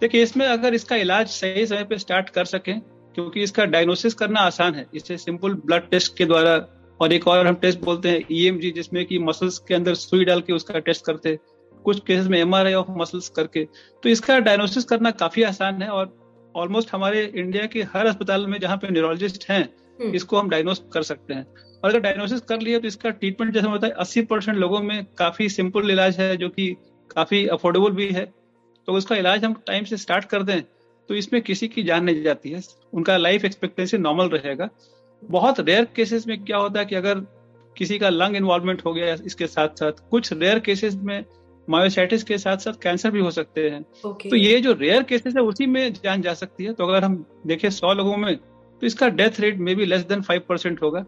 देखिए, 0.00 0.22
इसमें 0.22 0.46
अगर 0.46 0.74
इसका 0.74 0.96
इलाज 0.96 1.26
सही 1.26 1.66
समय 1.66 1.84
पे 1.84 1.98
स्टार्ट 1.98 2.30
कर 2.30 2.44
सके, 2.44 2.72
क्योंकि 3.14 3.42
इसका 3.42 3.64
डायग्नोसिस 3.64 4.14
करना 4.14 4.40
आसान 4.40 4.74
है। 4.74 4.86
इसे 4.94 5.16
सिंपल 5.16 5.54
ब्लड 5.66 5.90
टेस्ट 5.90 6.16
के 6.18 6.24
द्वारा 6.24 6.54
और 7.00 7.12
एक 7.12 7.28
और 7.28 7.46
हम 7.46 7.54
टेस्ट 7.54 7.80
बोलते 7.80 8.08
हैं 8.08 8.24
ईएमजी 8.32 8.70
e 8.70 8.74
जिसमें 8.74 9.04
कि 9.06 9.18
मसल्स 9.18 9.58
के 9.58 9.74
अंदर 9.74 9.94
सुई 9.94 10.24
डाल 10.24 10.40
के 10.40 10.52
उसका 10.52 10.78
टेस्ट 10.78 11.04
करते 11.04 11.38
कुछ 11.82 12.00
केसेस 12.06 12.26
में 12.26 12.38
एमआरआई 12.38 12.74
ऑफ़ 12.74 12.90
मसल्स 12.90 13.28
करके 13.28 13.64
तो 14.02 14.08
इसका 14.08 14.38
डायग्नोसिस 14.40 14.84
करना 14.84 15.10
काफ़ी 15.16 15.42
आसान 15.42 15.82
है 15.82 15.88
और 15.90 16.12
ऑलमोस्ट 16.54 16.92
हमारे 16.92 17.24
इंडिया 17.26 17.66
के 17.66 17.82
हर 17.94 18.06
अस्पताल 18.06 18.46
में 18.46 18.58
जहाँ 18.60 18.76
पे 18.76 18.88
न्यूरोलॉजिस्ट 18.88 19.48
हैं 19.50 19.62
हम्म। 20.00 20.14
इसको 20.14 20.38
हम 20.38 20.48
डायग्नोस 20.50 20.82
कर 20.92 21.02
सकते 21.02 21.34
हैं। 21.34 21.46
और 21.82 21.90
अगर 21.90 22.00
डायग्नोसिस 22.00 22.40
कर 22.40 22.60
लिया 22.60 22.78
तो 22.78 22.86
इसका 22.86 23.10
ट्रीटमेंट 23.10 23.52
जैसे 23.54 23.68
होता 23.68 23.86
है 23.86 23.92
अस्सी 23.98 24.22
परसेंट 24.22 24.56
लोगों 24.58 24.80
में 24.82 25.04
काफ़ी 25.18 25.48
सिंपल 25.48 25.90
इलाज 25.90 26.18
है 26.20 26.36
जो 26.36 26.48
कि 26.48 26.70
काफ़ी 27.10 27.46
अफोर्डेबल 27.48 27.90
भी 27.92 28.08
है। 28.08 28.24
तो 28.88 28.92
उसका 28.92 29.16
इलाज 29.16 29.44
हम 29.44 29.54
टाइम 29.66 29.84
से 29.84 29.96
स्टार्ट 29.96 30.24
कर 30.24 30.42
दें 30.42 30.60
तो 31.08 31.14
इसमें 31.14 31.40
किसी 31.42 31.68
की 31.68 31.82
जान 31.82 32.04
नहीं 32.04 32.22
जाती 32.22 32.50
है। 32.50 32.60
उनका 32.92 33.16
लाइफ 33.16 33.44
एक्सपेक्टेंसी 33.44 33.98
नॉर्मल 33.98 34.28
रहेगा। 34.28 34.68
बहुत 35.22 35.60
रेयर 35.60 35.84
केसेस 35.96 36.26
में 36.26 36.42
क्या 36.44 36.56
होता 36.56 36.80
है 36.80 36.86
कि 36.86 36.94
अगर 36.94 37.20
किसी 37.76 37.98
का 37.98 38.08
लंग 38.08 38.36
इन्वॉल्वमेंट 38.36 38.84
हो 38.84 38.92
गया 38.94 39.14
इसके 39.26 39.46
साथ 39.46 39.78
साथ 39.78 40.08
कुछ 40.10 40.32
रेयर 40.32 40.58
केसेस 40.58 40.94
में 40.94 41.24
मायोसाइटिस 41.68 42.22
के 42.22 42.38
साथ 42.38 42.56
साथ 42.56 42.72
कैंसर 42.82 43.10
भी 43.10 43.20
हो 43.20 43.30
सकते 43.30 43.68
हैं। 43.70 43.84
okay. 44.06 44.30
तो 44.30 44.36
ये 44.36 44.60
जो 44.60 44.72
रेयर 44.72 45.02
केसेस 45.02 45.34
है 45.36 45.42
उसी 45.42 45.66
में 45.66 45.92
जान 45.94 46.22
जा 46.22 46.34
सकती 46.34 46.64
है। 46.64 46.72
तो 46.72 46.86
अगर 46.86 47.04
हम 47.04 47.24
देखें 47.46 47.68
सौ 47.70 47.92
लोगों 47.92 48.16
में 48.16 48.36
तो 48.36 48.86
इसका 48.86 49.08
डेथ 49.08 49.40
रेट 49.40 49.58
में 49.58 49.74
भी 49.76 49.86
लेस 49.86 50.00
देन 50.00 50.22
फाइव 50.22 50.42
परसेंट 50.48 50.82
होगा। 50.82 51.04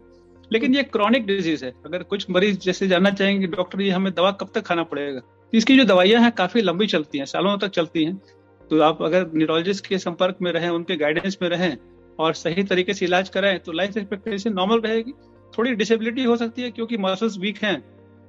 लेकिन 0.51 0.75
ये 0.75 0.83
क्रॉनिक 0.83 1.25
डिज़ीज़ 1.25 1.65
है। 1.65 1.71
अगर 1.85 2.03
कुछ 2.03 2.29
मरीज़ 2.29 2.59
जैसे 2.59 2.87
जानना 2.87 3.09
चाहेंगे 3.09 3.47
डॉक्टर 3.47 3.81
ये 3.81 3.89
हमें 3.89 4.13
दवा 4.13 4.31
कब 4.31 4.51
तक 4.55 4.61
खाना 4.61 4.83
पड़ेगा? 4.83 5.19
तो 5.19 5.57
इसकी 5.57 5.77
जो 5.77 5.83
दवाइयाँ 5.83 6.21
हैं 6.21 6.31
काफ़ी 6.31 6.61
लंबी 6.61 6.87
चलती 6.87 7.17
हैं 7.17 7.25
सालों 7.25 7.57
तक 7.57 7.69
चलती 7.69 8.03
हैं। 8.03 8.15
तो 8.71 8.81
आप 8.81 9.01
अगर 9.01 9.29
न्यूरोलॉजिस्ट 9.35 9.87
के 9.87 9.97
संपर्क 9.97 10.37
में 10.41 10.51
रहें 10.51 10.69
उनके 10.69 10.95
गाइडेंस 10.95 11.37
में 11.41 11.49
रहें 11.49 11.75
और 12.19 12.33
सही 12.33 12.63
तरीके 12.63 12.93
से 12.93 13.05
इलाज 13.05 13.29
कराएँ 13.29 13.57
तो 13.59 13.71
लाइफ 13.71 13.97
एक्सपेक्टेंसी 13.97 14.49
नॉर्मल 14.49 14.81
रहेगी। 14.81 15.11
थोड़ी 15.53 15.73
डिसेबिलिटी 15.75 16.23
हो 16.23 16.35
सकती 16.37 16.61
है 16.61 16.71
क्योंकि 16.71 16.97
मसल्स 16.97 17.37
वीक 17.37 17.63
हैं 17.63 17.81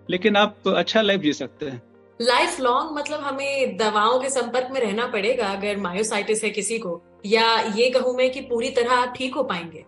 लेकिन 0.09 0.37
आप 0.37 0.69
अच्छा 0.69 1.03
लाइफ 1.03 1.21
जी 1.21 1.33
सकते 1.33 1.67
हैं। 1.67 1.83
लाइफ 2.21 2.61
लॉन्ग 2.61 2.97
मतलब 2.99 3.21
हमें 3.21 3.77
दवाओं 3.77 4.19
के 4.21 4.29
संपर्क 4.31 4.69
में 4.73 4.81
रहना 4.81 5.07
पड़ेगा 5.07 5.47
अगर 5.47 5.77
मायोसाइटिस 5.77 6.45
है 6.45 6.51
किसी 6.51 6.79
को, 6.79 7.01
या 7.27 7.61
ये 7.77 7.89
कहूँ 7.91 8.15
मैं 8.17 8.31
कि 8.31 8.41
पूरी 8.41 8.71
तरह 8.71 8.93
आप 8.93 9.13
ठीक 9.17 9.35
हो 9.35 9.43
पाएँगे। 9.43 9.85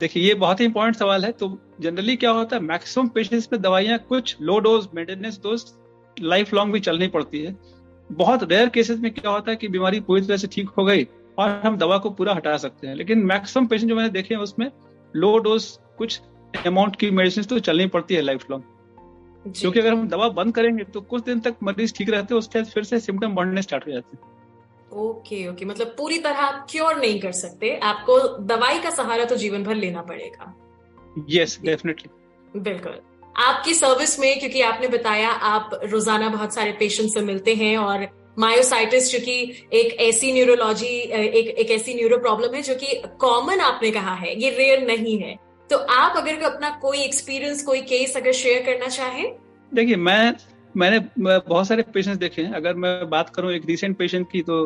देखिए, 0.00 0.22
ये 0.22 0.34
बहुत 0.34 0.60
ही 0.60 0.64
इंपॉर्टेंट 0.64 0.96
सवाल 0.96 1.24
है। 1.24 1.30
तो 1.32 1.58
जनरली 1.80 2.16
क्या 2.16 2.30
होता 2.30 2.56
है 2.56 2.62
मैक्सिमम 2.62 3.08
पेशेंट्स 3.08 3.48
में 3.52 3.60
दवाइयाँ, 3.62 3.98
कुछ 3.98 4.36
low 4.40 4.58
dose 4.58 4.88
maintenance 4.94 5.40
dose 5.42 5.64
life 6.16 6.52
long 6.54 6.72
भी 6.72 6.80
चलनी 6.80 7.08
पड़ती 7.08 7.42
है। 7.42 7.56
बहुत 8.10 8.42
रेयर 8.42 8.68
केसेस 8.68 8.98
में 8.98 9.10
क्या 9.14 9.30
होता 9.30 9.50
है 9.50 9.56
कि 9.56 9.68
बीमारी 9.68 10.00
पूरी 10.00 10.22
तरह 10.22 10.36
से 10.36 10.46
ठीक 10.46 10.68
हो 10.68 10.84
गई 10.84 11.06
और 11.38 11.60
हम 11.64 11.76
दवा 11.76 11.98
को 11.98 12.10
पूरा 12.10 12.34
हटा 12.34 12.56
सकते 12.56 12.86
हैं। 12.86 12.94
लेकिन 12.94 13.24
मैक्सिमम 13.26 13.66
पेशेंट 13.66 13.88
जो 13.88 13.96
मैंने 13.96 14.08
देखे 14.10 14.34
हैं, 14.34 14.42
उसमें 14.42 14.70
लो 15.14 15.38
डोज 15.38 15.66
कुछ 15.98 16.20
अमाउंट 16.66 16.96
की 16.96 17.10
मेडिसिन 17.10 17.44
तो 17.44 17.58
चलनी 17.60 17.86
पड़ती 17.88 18.14
है 18.14 18.22
लाइफ 18.22 18.50
लॉन्ग 18.50 18.64
क्योंकि 19.46 19.80
अगर 19.80 19.92
हम 19.92 20.06
दवा 20.08 20.28
बंद 20.30 20.54
करेंगे 20.54 20.84
तो 20.86 21.00
कुछ 21.02 21.24
दिन 21.24 21.40
तक 21.40 21.56
मरीज़ 21.62 21.92
ठीक 21.94 22.10
रहते 22.10 22.34
हैं 22.34 22.38
उसके 22.38 22.58
बाद 22.58 22.68
फिर 22.68 22.84
से 22.84 23.00
सिम्टम 23.00 23.34
बढ़ने 23.34 23.62
स्टार्ट 23.62 23.86
हो 23.86 23.92
जाते 23.92 24.16
हैं। 24.16 24.30
ओके 25.00 25.46
ओके 25.48 25.64
मतलब 25.64 25.94
पूरी 25.98 26.18
तरह 26.18 26.38
आप 26.38 26.66
क्योर 26.70 26.96
नहीं 26.96 27.20
कर 27.20 27.32
सकते। 27.34 27.76
आपको 27.82 28.18
दवाई 28.46 28.78
का 28.78 28.90
सहारा 28.92 29.24
तो 29.24 29.36
जीवन 29.36 29.64
भर 29.64 29.74
लेना 29.74 30.02
पड़ेगा। 30.02 30.54
यस 31.30 31.58
डेफिनेटली 31.64 32.60
बिल्कुल। 32.60 32.98
आपकी 33.36 33.74
सर्विस 33.74 34.18
में 34.20 34.38
क्योंकि 34.38 34.60
आपने 34.62 34.88
बताया 34.88 35.30
आप 35.50 35.70
रोज़ाना 35.84 36.28
बहुत 36.28 36.54
सारे 36.54 36.72
पेशेंट 36.78 37.10
से 37.10 37.20
मिलते 37.22 37.54
हैं 37.54 37.76
और 37.78 38.06
मायोसाइटिस 38.38 39.10
जो 39.10 39.18
चूँकि 39.18 39.68
एक 39.72 39.92
ऐसी 40.00 40.32
न्यूरोलॉजी 40.32 40.86
एक 40.86 41.48
एक 41.48 41.70
ऐसी 41.70 41.94
न्यूरो 41.94 42.18
प्रॉब्लम 42.18 42.54
है 42.54 42.62
जो 42.62 42.74
कि 42.74 43.02
कॉमन 43.20 43.60
आपने 43.60 43.90
कहा 43.90 44.14
है 44.14 44.34
ये 44.42 44.50
रेयर 44.50 44.86
नहीं 44.86 45.18
है। 45.18 45.36
तो 45.72 45.76
आप 45.90 46.16
अगर 46.16 46.42
अपना 46.44 46.70
कोई 46.82 46.98
एक्सपीरियंस 46.98 47.62
कोई 47.62 47.80
केस 47.82 48.16
अगर 48.16 48.32
शेयर 48.34 48.62
करना 48.62 48.88
चाहें? 48.88 49.36
देखिए, 49.72 49.96
मैं, 49.96 50.34
मैंने 50.74 50.98
बहुत 51.18 51.66
सारे 51.66 51.82
पेशेंट्स 51.94 52.18
देखे 52.20 52.42
हैं। 52.42 52.52
अगर 52.52 52.74
मैं 52.74 53.08
बात 53.10 53.30
करूँ 53.30 53.52
एक 53.52 53.66
रिसेंट 53.66 53.96
पेशेंट 53.98 54.26
की 54.32 54.42
तो 54.42 54.58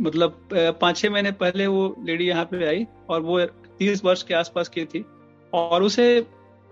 मतलब 0.00 0.48
पाँच 0.52 0.96
छह 0.96 1.10
महीने 1.10 1.32
पहले 1.38 1.66
वो 1.66 1.82
लेडी 2.06 2.24
यहाँ 2.24 2.44
पे 2.44 2.64
आई 2.66 2.86
और 3.10 3.20
वो 3.20 3.40
तीस 3.78 4.04
वर्ष 4.04 4.22
के 4.22 4.34
आसपास 4.34 4.68
की 4.68 4.84
थी 4.84 5.04
और 5.52 5.82
उसे 5.82 6.08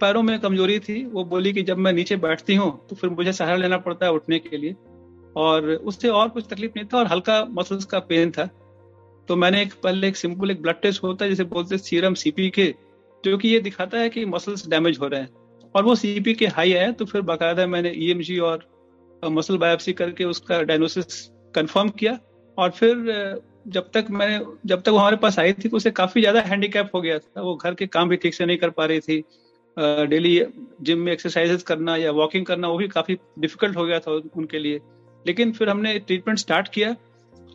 पैरों 0.01 0.23
में 0.23 0.39
कमज़ोरी 0.41 0.79
थी। 0.79 1.05
वो 1.07 1.25
बोली 1.27 1.53
कि 1.53 1.63
जब 1.63 1.79
मैं 1.79 1.93
नीचे 1.93 2.17
बैठती 2.19 2.55
हूँ 2.55 2.71
तो 2.89 2.97
फिर 2.97 3.11
मुझे 3.11 3.33
सहारा 3.33 3.57
लेना 3.57 3.79
पड़ता 3.79 4.07
है 4.07 4.13
उठने 4.13 4.39
के 4.39 4.57
लिए 4.57 4.77
और 5.37 5.71
उससे 5.73 6.09
और 6.11 6.29
कुछ 6.29 6.47
तकलीफ़ 6.51 6.73
नहीं 6.77 6.87
था 6.87 6.99
और 6.99 7.07
हल्का 7.07 7.45
मसल्स 7.51 7.85
का 7.85 7.99
पेन 8.01 8.31
था। 8.31 8.49
तो 9.29 9.37
मैंने 9.37 9.63
एक, 9.63 9.73
पहले 9.73 10.09
एक 10.09 10.17
सिंपल 10.17 10.51
एक 10.51 10.63
ब्लड 10.63 10.81
टेस्ट 10.83 11.03
होता 11.03 11.25
है, 11.25 11.31
जिसे 11.31 11.45
बोलते 11.47 11.79
सीरम 11.79 12.15
सीपी 12.15 12.49
के 12.51 12.75
जो 13.25 13.37
कि 13.39 13.49
ये 13.49 13.61
दिखाता 13.61 13.99
है 13.99 14.09
कि 14.11 14.25
मसल्स 14.27 14.67
डैमेज 14.69 14.99
हो 15.01 15.07
रहे 15.07 15.21
हैं। 15.21 15.29
और 15.75 15.85
वो 15.85 15.95
सीपी 15.95 16.35
के 16.35 16.47
हाई 16.49 16.73
आया 16.73 16.91
तो 16.93 17.05
फिर 17.05 17.23
बाकायदा 17.23 17.67
मैंने 17.67 17.93
ई 17.93 18.15
e 18.15 18.41
और 18.41 18.69
मसल 19.23 19.59
बायोप्सी 19.59 19.93
करके 19.93 20.25
उसका 20.25 20.63
डायग्नोसिस 20.63 21.23
कंफर्म 21.55 21.89
किया। 21.91 22.19
और 22.59 22.71
फिर 22.71 23.41
जब 23.69 23.91
तक 23.95 24.07
मैंने 24.11 24.45
जब 24.67 24.83
तक 24.83 24.89
वो 24.89 24.99
हमारे 24.99 25.17
पास 25.17 25.39
आई 25.39 25.53
थी 25.55 25.69
तो 25.69 25.77
उसे 25.77 25.91
काफ़ी 25.93 26.21
ज़्यादा 26.21 26.41
हैंडीकैप 26.43 26.91
हो 26.95 27.01
गया 27.01 27.19
था। 27.19 27.43
वो 27.43 27.55
घर 27.57 27.75
के 27.75 27.87
काम 27.89 28.09
भी 28.09 28.17
ठीक 28.17 28.35
से 28.35 28.47
नहीं 28.47 28.59
कर 28.59 28.71
पा 28.71 28.85
रही 28.85 29.01
थी। 29.01 29.23
डेली 30.07 30.41
जिम 30.83 30.99
में 30.99 31.13
एक्सरसाइजेस 31.13 31.63
करना 31.63 31.97
या 31.97 32.11
वॉकिंग 32.13 32.47
करना, 32.47 32.69
वो 32.69 32.77
भी 32.79 32.89
काफ़ी 32.89 33.17
डिफ़िकल्ट 33.39 33.77
हो 33.77 33.85
गया 33.85 33.99
था 33.99 34.13
उनके 34.13 34.59
लिए। 34.59 34.81
लेकिन 35.25 35.53
फिर 35.53 35.69
हमने 35.69 35.99
ट्रीटमेंट 36.01 36.39
स्टार्ट 36.39 36.69
किया 36.69 36.95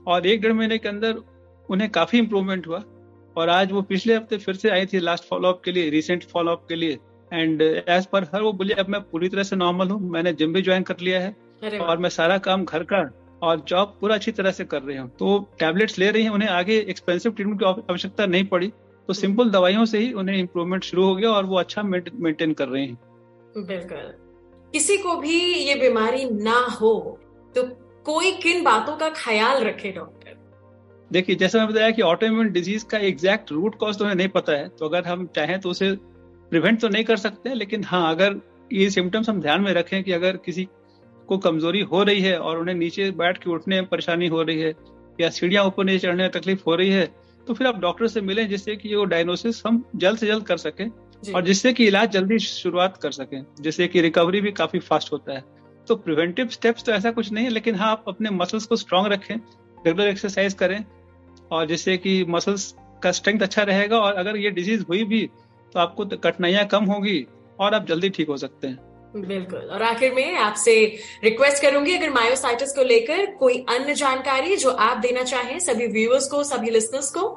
और 0.08 0.28
एक 0.28 0.42
डेढ़ 0.42 0.54
महीने 0.54 0.78
के 0.78 0.90
अंदर 0.90 1.22
उन्हें 1.70 1.90
काफ़ी 1.92 2.20
इम्प्रूवमेंट 2.20 2.68
हुआ। 2.68 2.84
और 3.38 3.50
आज 3.50 3.72
वो 3.72 3.82
पिछले 3.84 4.16
हफ़्ते 4.16 4.38
फिर 4.38 4.56
से 4.56 4.70
आई 4.70 4.86
थी 4.86 5.00
लास्ट 5.00 5.24
फॉलोअप 5.24 5.62
के 5.66 5.72
लिए 5.72 5.90
रिसेंट 5.90 6.24
फॉलोअप 6.24 6.66
के 6.70 6.76
लिए। 6.76 6.98
एंड 7.32 7.62
एज 7.62 8.06
पर 8.06 8.24
हर 8.34 8.42
वो 8.42 8.52
बोली 8.54 8.74
अब 8.76 8.90
मैं 8.90 9.02
पूरी 9.04 9.30
तरह 9.30 9.44
से 9.44 9.56
नॉर्मल 9.56 9.90
हूँ 9.90 10.00
मैंने 10.12 10.34
जिम 10.34 10.54
भी 10.54 10.62
ज्वाइन 10.62 10.84
कर 10.84 11.00
लिया 11.02 11.20
है 11.22 11.80
और 11.80 11.98
मैं 11.98 12.10
सारा 12.12 12.38
काम 12.40 12.66
घर 12.66 12.84
का 12.84 13.10
और 13.42 13.64
जॉब 13.68 13.98
पूरा 14.02 14.16
अच्छी 14.16 14.32
तरह 14.32 14.52
से 14.52 14.66
कर 14.66 14.82
रही 14.82 14.98
हूँ। 14.98 15.10
तो 15.10 15.38
टैबलेट्स 15.60 15.98
ले 16.00 16.10
रही 16.12 16.24
हैं 16.24 16.30
उन्हें 16.30 16.50
आगे 16.52 16.78
एक्सपेंसिव 16.90 17.32
ट्रीटमेंट 17.32 17.60
की 17.60 17.66
आवश्यकता 17.66 18.26
नहीं 18.26 18.46
पड़ी। 18.48 18.72
तो 19.10 19.14
सिंपल 19.14 19.50
दवाइयों 19.50 19.86
से 19.86 20.00
ही 20.00 20.12
उन्हें 20.14 20.38
इम्प्रूवमेंट 20.38 20.84
शुरू 20.84 21.06
हो 21.06 21.16
गया 21.16 21.32
और 21.32 21.46
वो 21.46 21.58
अच्छा 21.60 21.84
मेंटेन 21.84 22.54
कर 22.54 22.68
रहे 22.68 22.84
हैं। 22.84 22.98
बिल्कुल। 23.58 24.14
किसी 24.74 24.98
को 24.98 25.16
भी 25.18 25.40
ये 25.40 25.76
बीमारी 25.80 26.30
ना 26.32 26.58
हो 26.72 26.94
तो 27.56 27.64
कोई 28.06 28.32
किन 28.38 28.64
बातों 28.64 28.96
का 28.98 29.10
ख्याल 29.16 29.64
रखे 29.64 29.92
डॉक्टर 29.92 30.34
देखिए 31.12 31.36
जैसे 31.36 31.60
मैं 31.60 31.68
बताया 31.68 31.92
कि 31.92 32.02
ऑटोइम्यून 32.02 32.52
डिज़ीज़ 32.52 32.86
का 32.86 32.98
एग्जैक्ट 32.98 33.52
रूट 33.52 33.76
कॉज 33.76 33.98
तो 33.98 34.06
हमें 34.06 34.16
नहीं 34.16 34.28
पता 34.28 34.54
है 34.54 34.70
तो 34.70 34.86
अगर 34.86 35.04
हम 35.04 35.28
चाहें 35.28 35.60
तो 35.60 35.70
उसे 35.70 35.92
प्रिवेंट 36.52 36.82
तो 36.82 36.90
नहीं 36.90 37.04
कर 37.04 37.18
सकते 37.18 37.54
लेकिन 37.54 37.84
हाँ 37.84 38.12
अगर 38.16 38.40
ये 38.74 38.90
सिम्टम्स 38.90 39.30
हम 39.30 39.42
ध्यान 39.42 39.62
में 39.62 39.74
रखें 39.74 40.04
कि 40.04 40.12
अगर 40.12 40.38
किसी 40.38 40.68
को 41.28 41.38
कमज़ोरी 41.38 41.82
हो 41.82 42.04
रही 42.04 42.22
है 42.22 42.38
और 42.40 42.60
उन्हें 42.60 42.76
नीचे 42.76 43.12
बैठ 43.12 43.38
के 43.38 43.50
उठने 43.50 43.76
में 43.76 43.90
परेशानी 43.90 44.28
हो 44.28 44.42
रही 44.44 44.60
है 44.60 44.74
या 45.22 45.30
सीढ़ियाँ 45.30 45.66
ऊपर 45.66 45.84
नीचे 45.84 46.00
चढ़ने 46.00 46.24
में 46.24 46.32
तकलीफ़ 46.32 46.64
हो 46.68 46.76
रही 46.76 46.90
है 46.90 47.06
तो 47.48 47.54
फिर 47.54 47.68
आप 47.68 47.80
डॉक्टर 47.80 48.08
से 48.08 48.22
मिलें 48.22 48.50
जिससे 48.50 48.76
कि 48.76 48.96
वो 48.96 49.06
डायग्नोसिस 49.06 49.62
हम 49.68 49.84
जल्द 49.96 50.18
से 50.18 50.28
जल्द 50.28 50.44
कर 50.44 50.58
सकें 50.58 50.90
और 51.36 51.44
जिससे 51.46 51.74
कि 51.74 51.88
इलाज 51.88 52.12
जल्दी 52.12 52.40
शुरुआत 52.40 52.98
कर 52.98 53.12
सकें 53.12 53.46
जिससे 53.62 53.88
कि 53.88 54.02
रिकवरी 54.02 54.42
भी 54.42 54.52
काफ़ी 54.52 54.80
फास्ट 54.80 55.12
होता 55.12 55.34
है। 55.34 55.44
तो 55.88 55.96
प्रिवेंटिव 55.96 56.48
स्टेप्स 56.48 56.84
तो 56.84 56.92
ऐसा 56.92 57.12
कुछ 57.12 57.32
नहीं 57.32 57.46
है 57.46 57.52
लेकिन 57.52 57.76
हाँ 57.76 57.92
आप 57.92 58.06
अपने 58.08 58.30
मसल्स 58.30 58.66
को 58.66 58.76
स्ट्रांग 58.76 59.08
रखें 59.08 59.36
रेगुलर 59.88 60.08
एक्सरसाइज 60.08 60.54
करें 60.54 60.84
और 61.52 61.66
जिससे 61.68 61.98
कि 61.98 62.24
मसल्स 62.30 62.74
का 63.04 63.12
स्ट्रेंथ 63.12 63.42
अच्छा 63.42 63.64
रहेगा 63.64 64.00
और 64.00 64.14
अगर 64.16 64.38
ये 64.38 64.50
डिज़ीज़ 64.52 64.84
हुई 64.84 65.04
भी 65.06 65.26
तो 65.76 65.80
आपको 65.80 66.06
कठिनाइयाँ 66.06 66.66
कम 66.66 66.86
होगी 66.86 67.26
और 67.60 67.74
आप 67.74 67.86
जल्दी 67.88 68.10
ठीक 68.10 68.28
हो 68.28 68.38
सकते 68.38 68.68
हैं। 68.68 68.78
बिल्कुल। 69.18 69.60
और 69.60 69.82
आखिर 69.84 70.14
में 70.14 70.36
आपसे 70.36 70.74
रिक्वेस्ट 71.24 71.62
करूँगी 71.62 71.94
अगर 71.94 72.10
मायोसाइटिस 72.10 72.72
को 72.76 72.84
लेकर 72.84 73.26
कोई 73.36 73.58
अन्य 73.70 73.94
जानकारी 73.94 74.56
जो 74.56 74.70
आप 74.70 74.98
देना 74.98 75.24
चाहें 75.24 75.60
सभी 75.60 75.88
व्यूअर्स 75.88 76.28
को 76.28 76.44
सभी 76.44 76.70
लिसनर्स 76.70 77.12
को। 77.12 77.30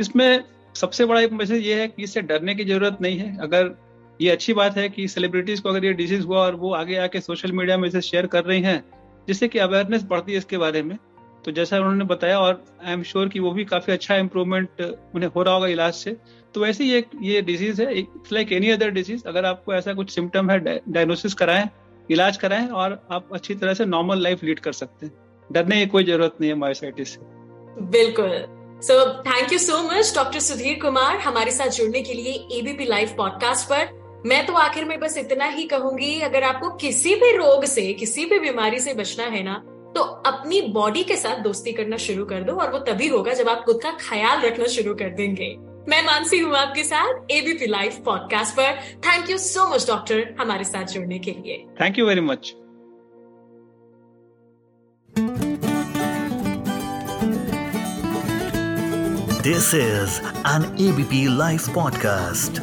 इसमें 0.00 0.44
सबसे 0.74 1.04
बड़ा 1.04 1.20
एक 1.20 1.32
मैसेज 1.32 1.66
ये 1.66 1.80
है 1.80 1.86
कि 1.88 2.02
इससे 2.02 2.20
डरने 2.22 2.54
की 2.54 2.64
ज़रूरत 2.64 2.98
नहीं 3.02 3.18
है। 3.18 3.36
अगर 3.42 3.74
ये 4.20 4.30
अच्छी 4.30 4.52
बात 4.52 4.76
है 4.76 4.88
कि 4.88 5.06
सेलिब्रिटीज 5.08 5.60
को 5.60 5.68
अगर 5.68 5.84
ये 5.84 5.92
डिज़ीज़ 5.92 6.22
हुआ 6.22 6.38
और 6.38 6.54
वो 6.54 6.72
आगे 6.74 6.96
आके 6.98 7.20
सोशल 7.20 7.52
मीडिया 7.52 7.76
में 7.76 7.88
इसे 7.88 8.00
शेयर 8.00 8.26
कर 8.26 8.44
रही 8.44 8.62
हैं 8.62 8.82
जिससे 9.28 9.48
कि 9.48 9.58
अवेयरनेस 9.58 10.02
बढ़ती 10.04 10.32
है 10.32 10.38
इसके 10.38 10.58
बारे 10.58 10.82
में 10.82 10.96
तो 11.44 11.50
जैसा 11.50 11.78
उन्होंने 11.78 12.04
बताया, 12.04 12.38
और 12.38 12.64
आई 12.86 12.92
एम 12.92 13.02
श्योर 13.02 13.28
कि 13.28 13.40
वो 13.40 13.50
भी 13.52 13.64
काफ़ी 13.64 13.92
अच्छा 13.92 14.16
इम्प्रूवमेंट 14.16 14.80
उन्हें 15.14 15.30
हो 15.30 15.42
रहा 15.42 15.54
होगा 15.54 15.66
इलाज 15.68 15.92
से। 15.94 16.16
तो 16.54 16.60
वैसे 16.60 16.88
एक, 16.98 17.10
ये 17.22 17.42
डिज़ीज़ 17.42 17.82
है 17.82 17.98
it's 17.98 18.32
like 18.32 18.52
any 18.52 18.70
other 18.70 18.90
disease 18.90 19.26
अगर 19.28 19.44
आपको 19.44 19.74
ऐसा 19.74 19.94
कुछ 19.94 20.10
सिम्टम 20.10 20.50
है 20.50 20.58
डायग्नोसिस 20.60 21.34
कराएँ, 21.34 21.68
इलाज 22.08 22.36
कराएँ, 22.36 22.68
और 22.68 23.00
आप 23.12 23.28
अच्छी 23.32 23.54
तरह 23.54 23.74
से 23.74 23.84
नॉर्मल 23.86 24.22
लाइफ 24.22 24.44
लीड 24.44 24.60
कर 24.60 24.72
सकते 24.72 25.06
हैं। 25.06 25.12
डरने 25.50 25.78
की 25.78 25.86
कोई 25.86 26.04
ज़रूरत 26.04 26.36
नहीं 26.40 26.50
है 26.50 26.56
मायोसाइटिस 26.56 27.14
से। 27.14 27.20
बिल्कुल। 27.90 28.32
So 28.82 28.94
thank 29.22 29.52
you 29.52 29.58
so 29.58 29.82
much 29.84 30.12
doctor 30.16 30.40
Sudhir 30.40 30.78
Kumar 30.82 31.16
हमारे 31.18 31.50
साथ 31.50 31.68
जुड़ने 31.70 32.00
के 32.02 32.14
लिए 32.14 32.32
एबीपी 32.58 32.84
लाइव 32.84 33.14
पॉडकास्ट 33.16 33.68
पर। 33.68 33.98
मैं 34.26 34.44
तो 34.46 34.52
आखिर 34.52 34.84
में 34.84 34.98
बस 35.00 35.16
इतना 35.18 35.44
ही 35.48 35.64
कहूँगी, 35.64 36.20
अगर 36.20 36.42
आपको 36.44 36.70
किसी 36.76 37.14
भी 37.14 37.36
रोग 37.36 37.64
से, 37.64 37.92
किसी 37.94 38.24
भी 38.24 38.38
बीमारी 38.40 38.80
से 38.80 38.94
बचना 38.94 39.24
है 39.26 39.42
ना 39.42 39.62
तो 39.96 40.02
अपनी 40.26 40.60
बॉडी 40.72 41.02
के 41.04 41.16
साथ 41.16 41.42
दोस्ती 41.42 41.72
करना 41.72 41.96
शुरू 41.96 42.24
कर 42.24 42.42
दो 42.42 42.52
और 42.52 42.70
वो 42.72 42.78
तभी 42.78 43.08
होगा 43.08 43.32
जब 43.32 43.48
आप 43.48 43.64
खुद 43.64 43.80
का 43.82 43.90
ख्याल 44.00 44.40
रखना 44.40 44.66
शुरू 44.66 44.94
कर 44.94 45.10
देंगे। 45.14 45.54
मैं 45.88 46.02
मानसी 46.06 46.38
हूँ 46.38 46.54
आपके 46.56 46.84
साथ 46.84 47.30
एबीपी 47.30 47.66
लाइव 47.66 48.02
पॉडकास्ट 48.04 48.56
पर। 48.56 48.80
Thank 49.06 49.30
you 49.30 49.38
so 49.38 49.68
much 49.74 49.86
doctor 49.86 50.34
हमारे 50.40 50.64
साथ 50.64 50.84
जुड़ने 50.84 51.18
के 51.18 51.30
लिए। 51.30 51.64
Thank 51.80 51.98
you 51.98 52.06
very 52.06 52.20
much 52.20 52.54
this 59.42 59.74
is 59.74 60.20
an 60.48 60.76
ABP 60.80 61.26
live 61.36 61.72
podcast 61.74 62.62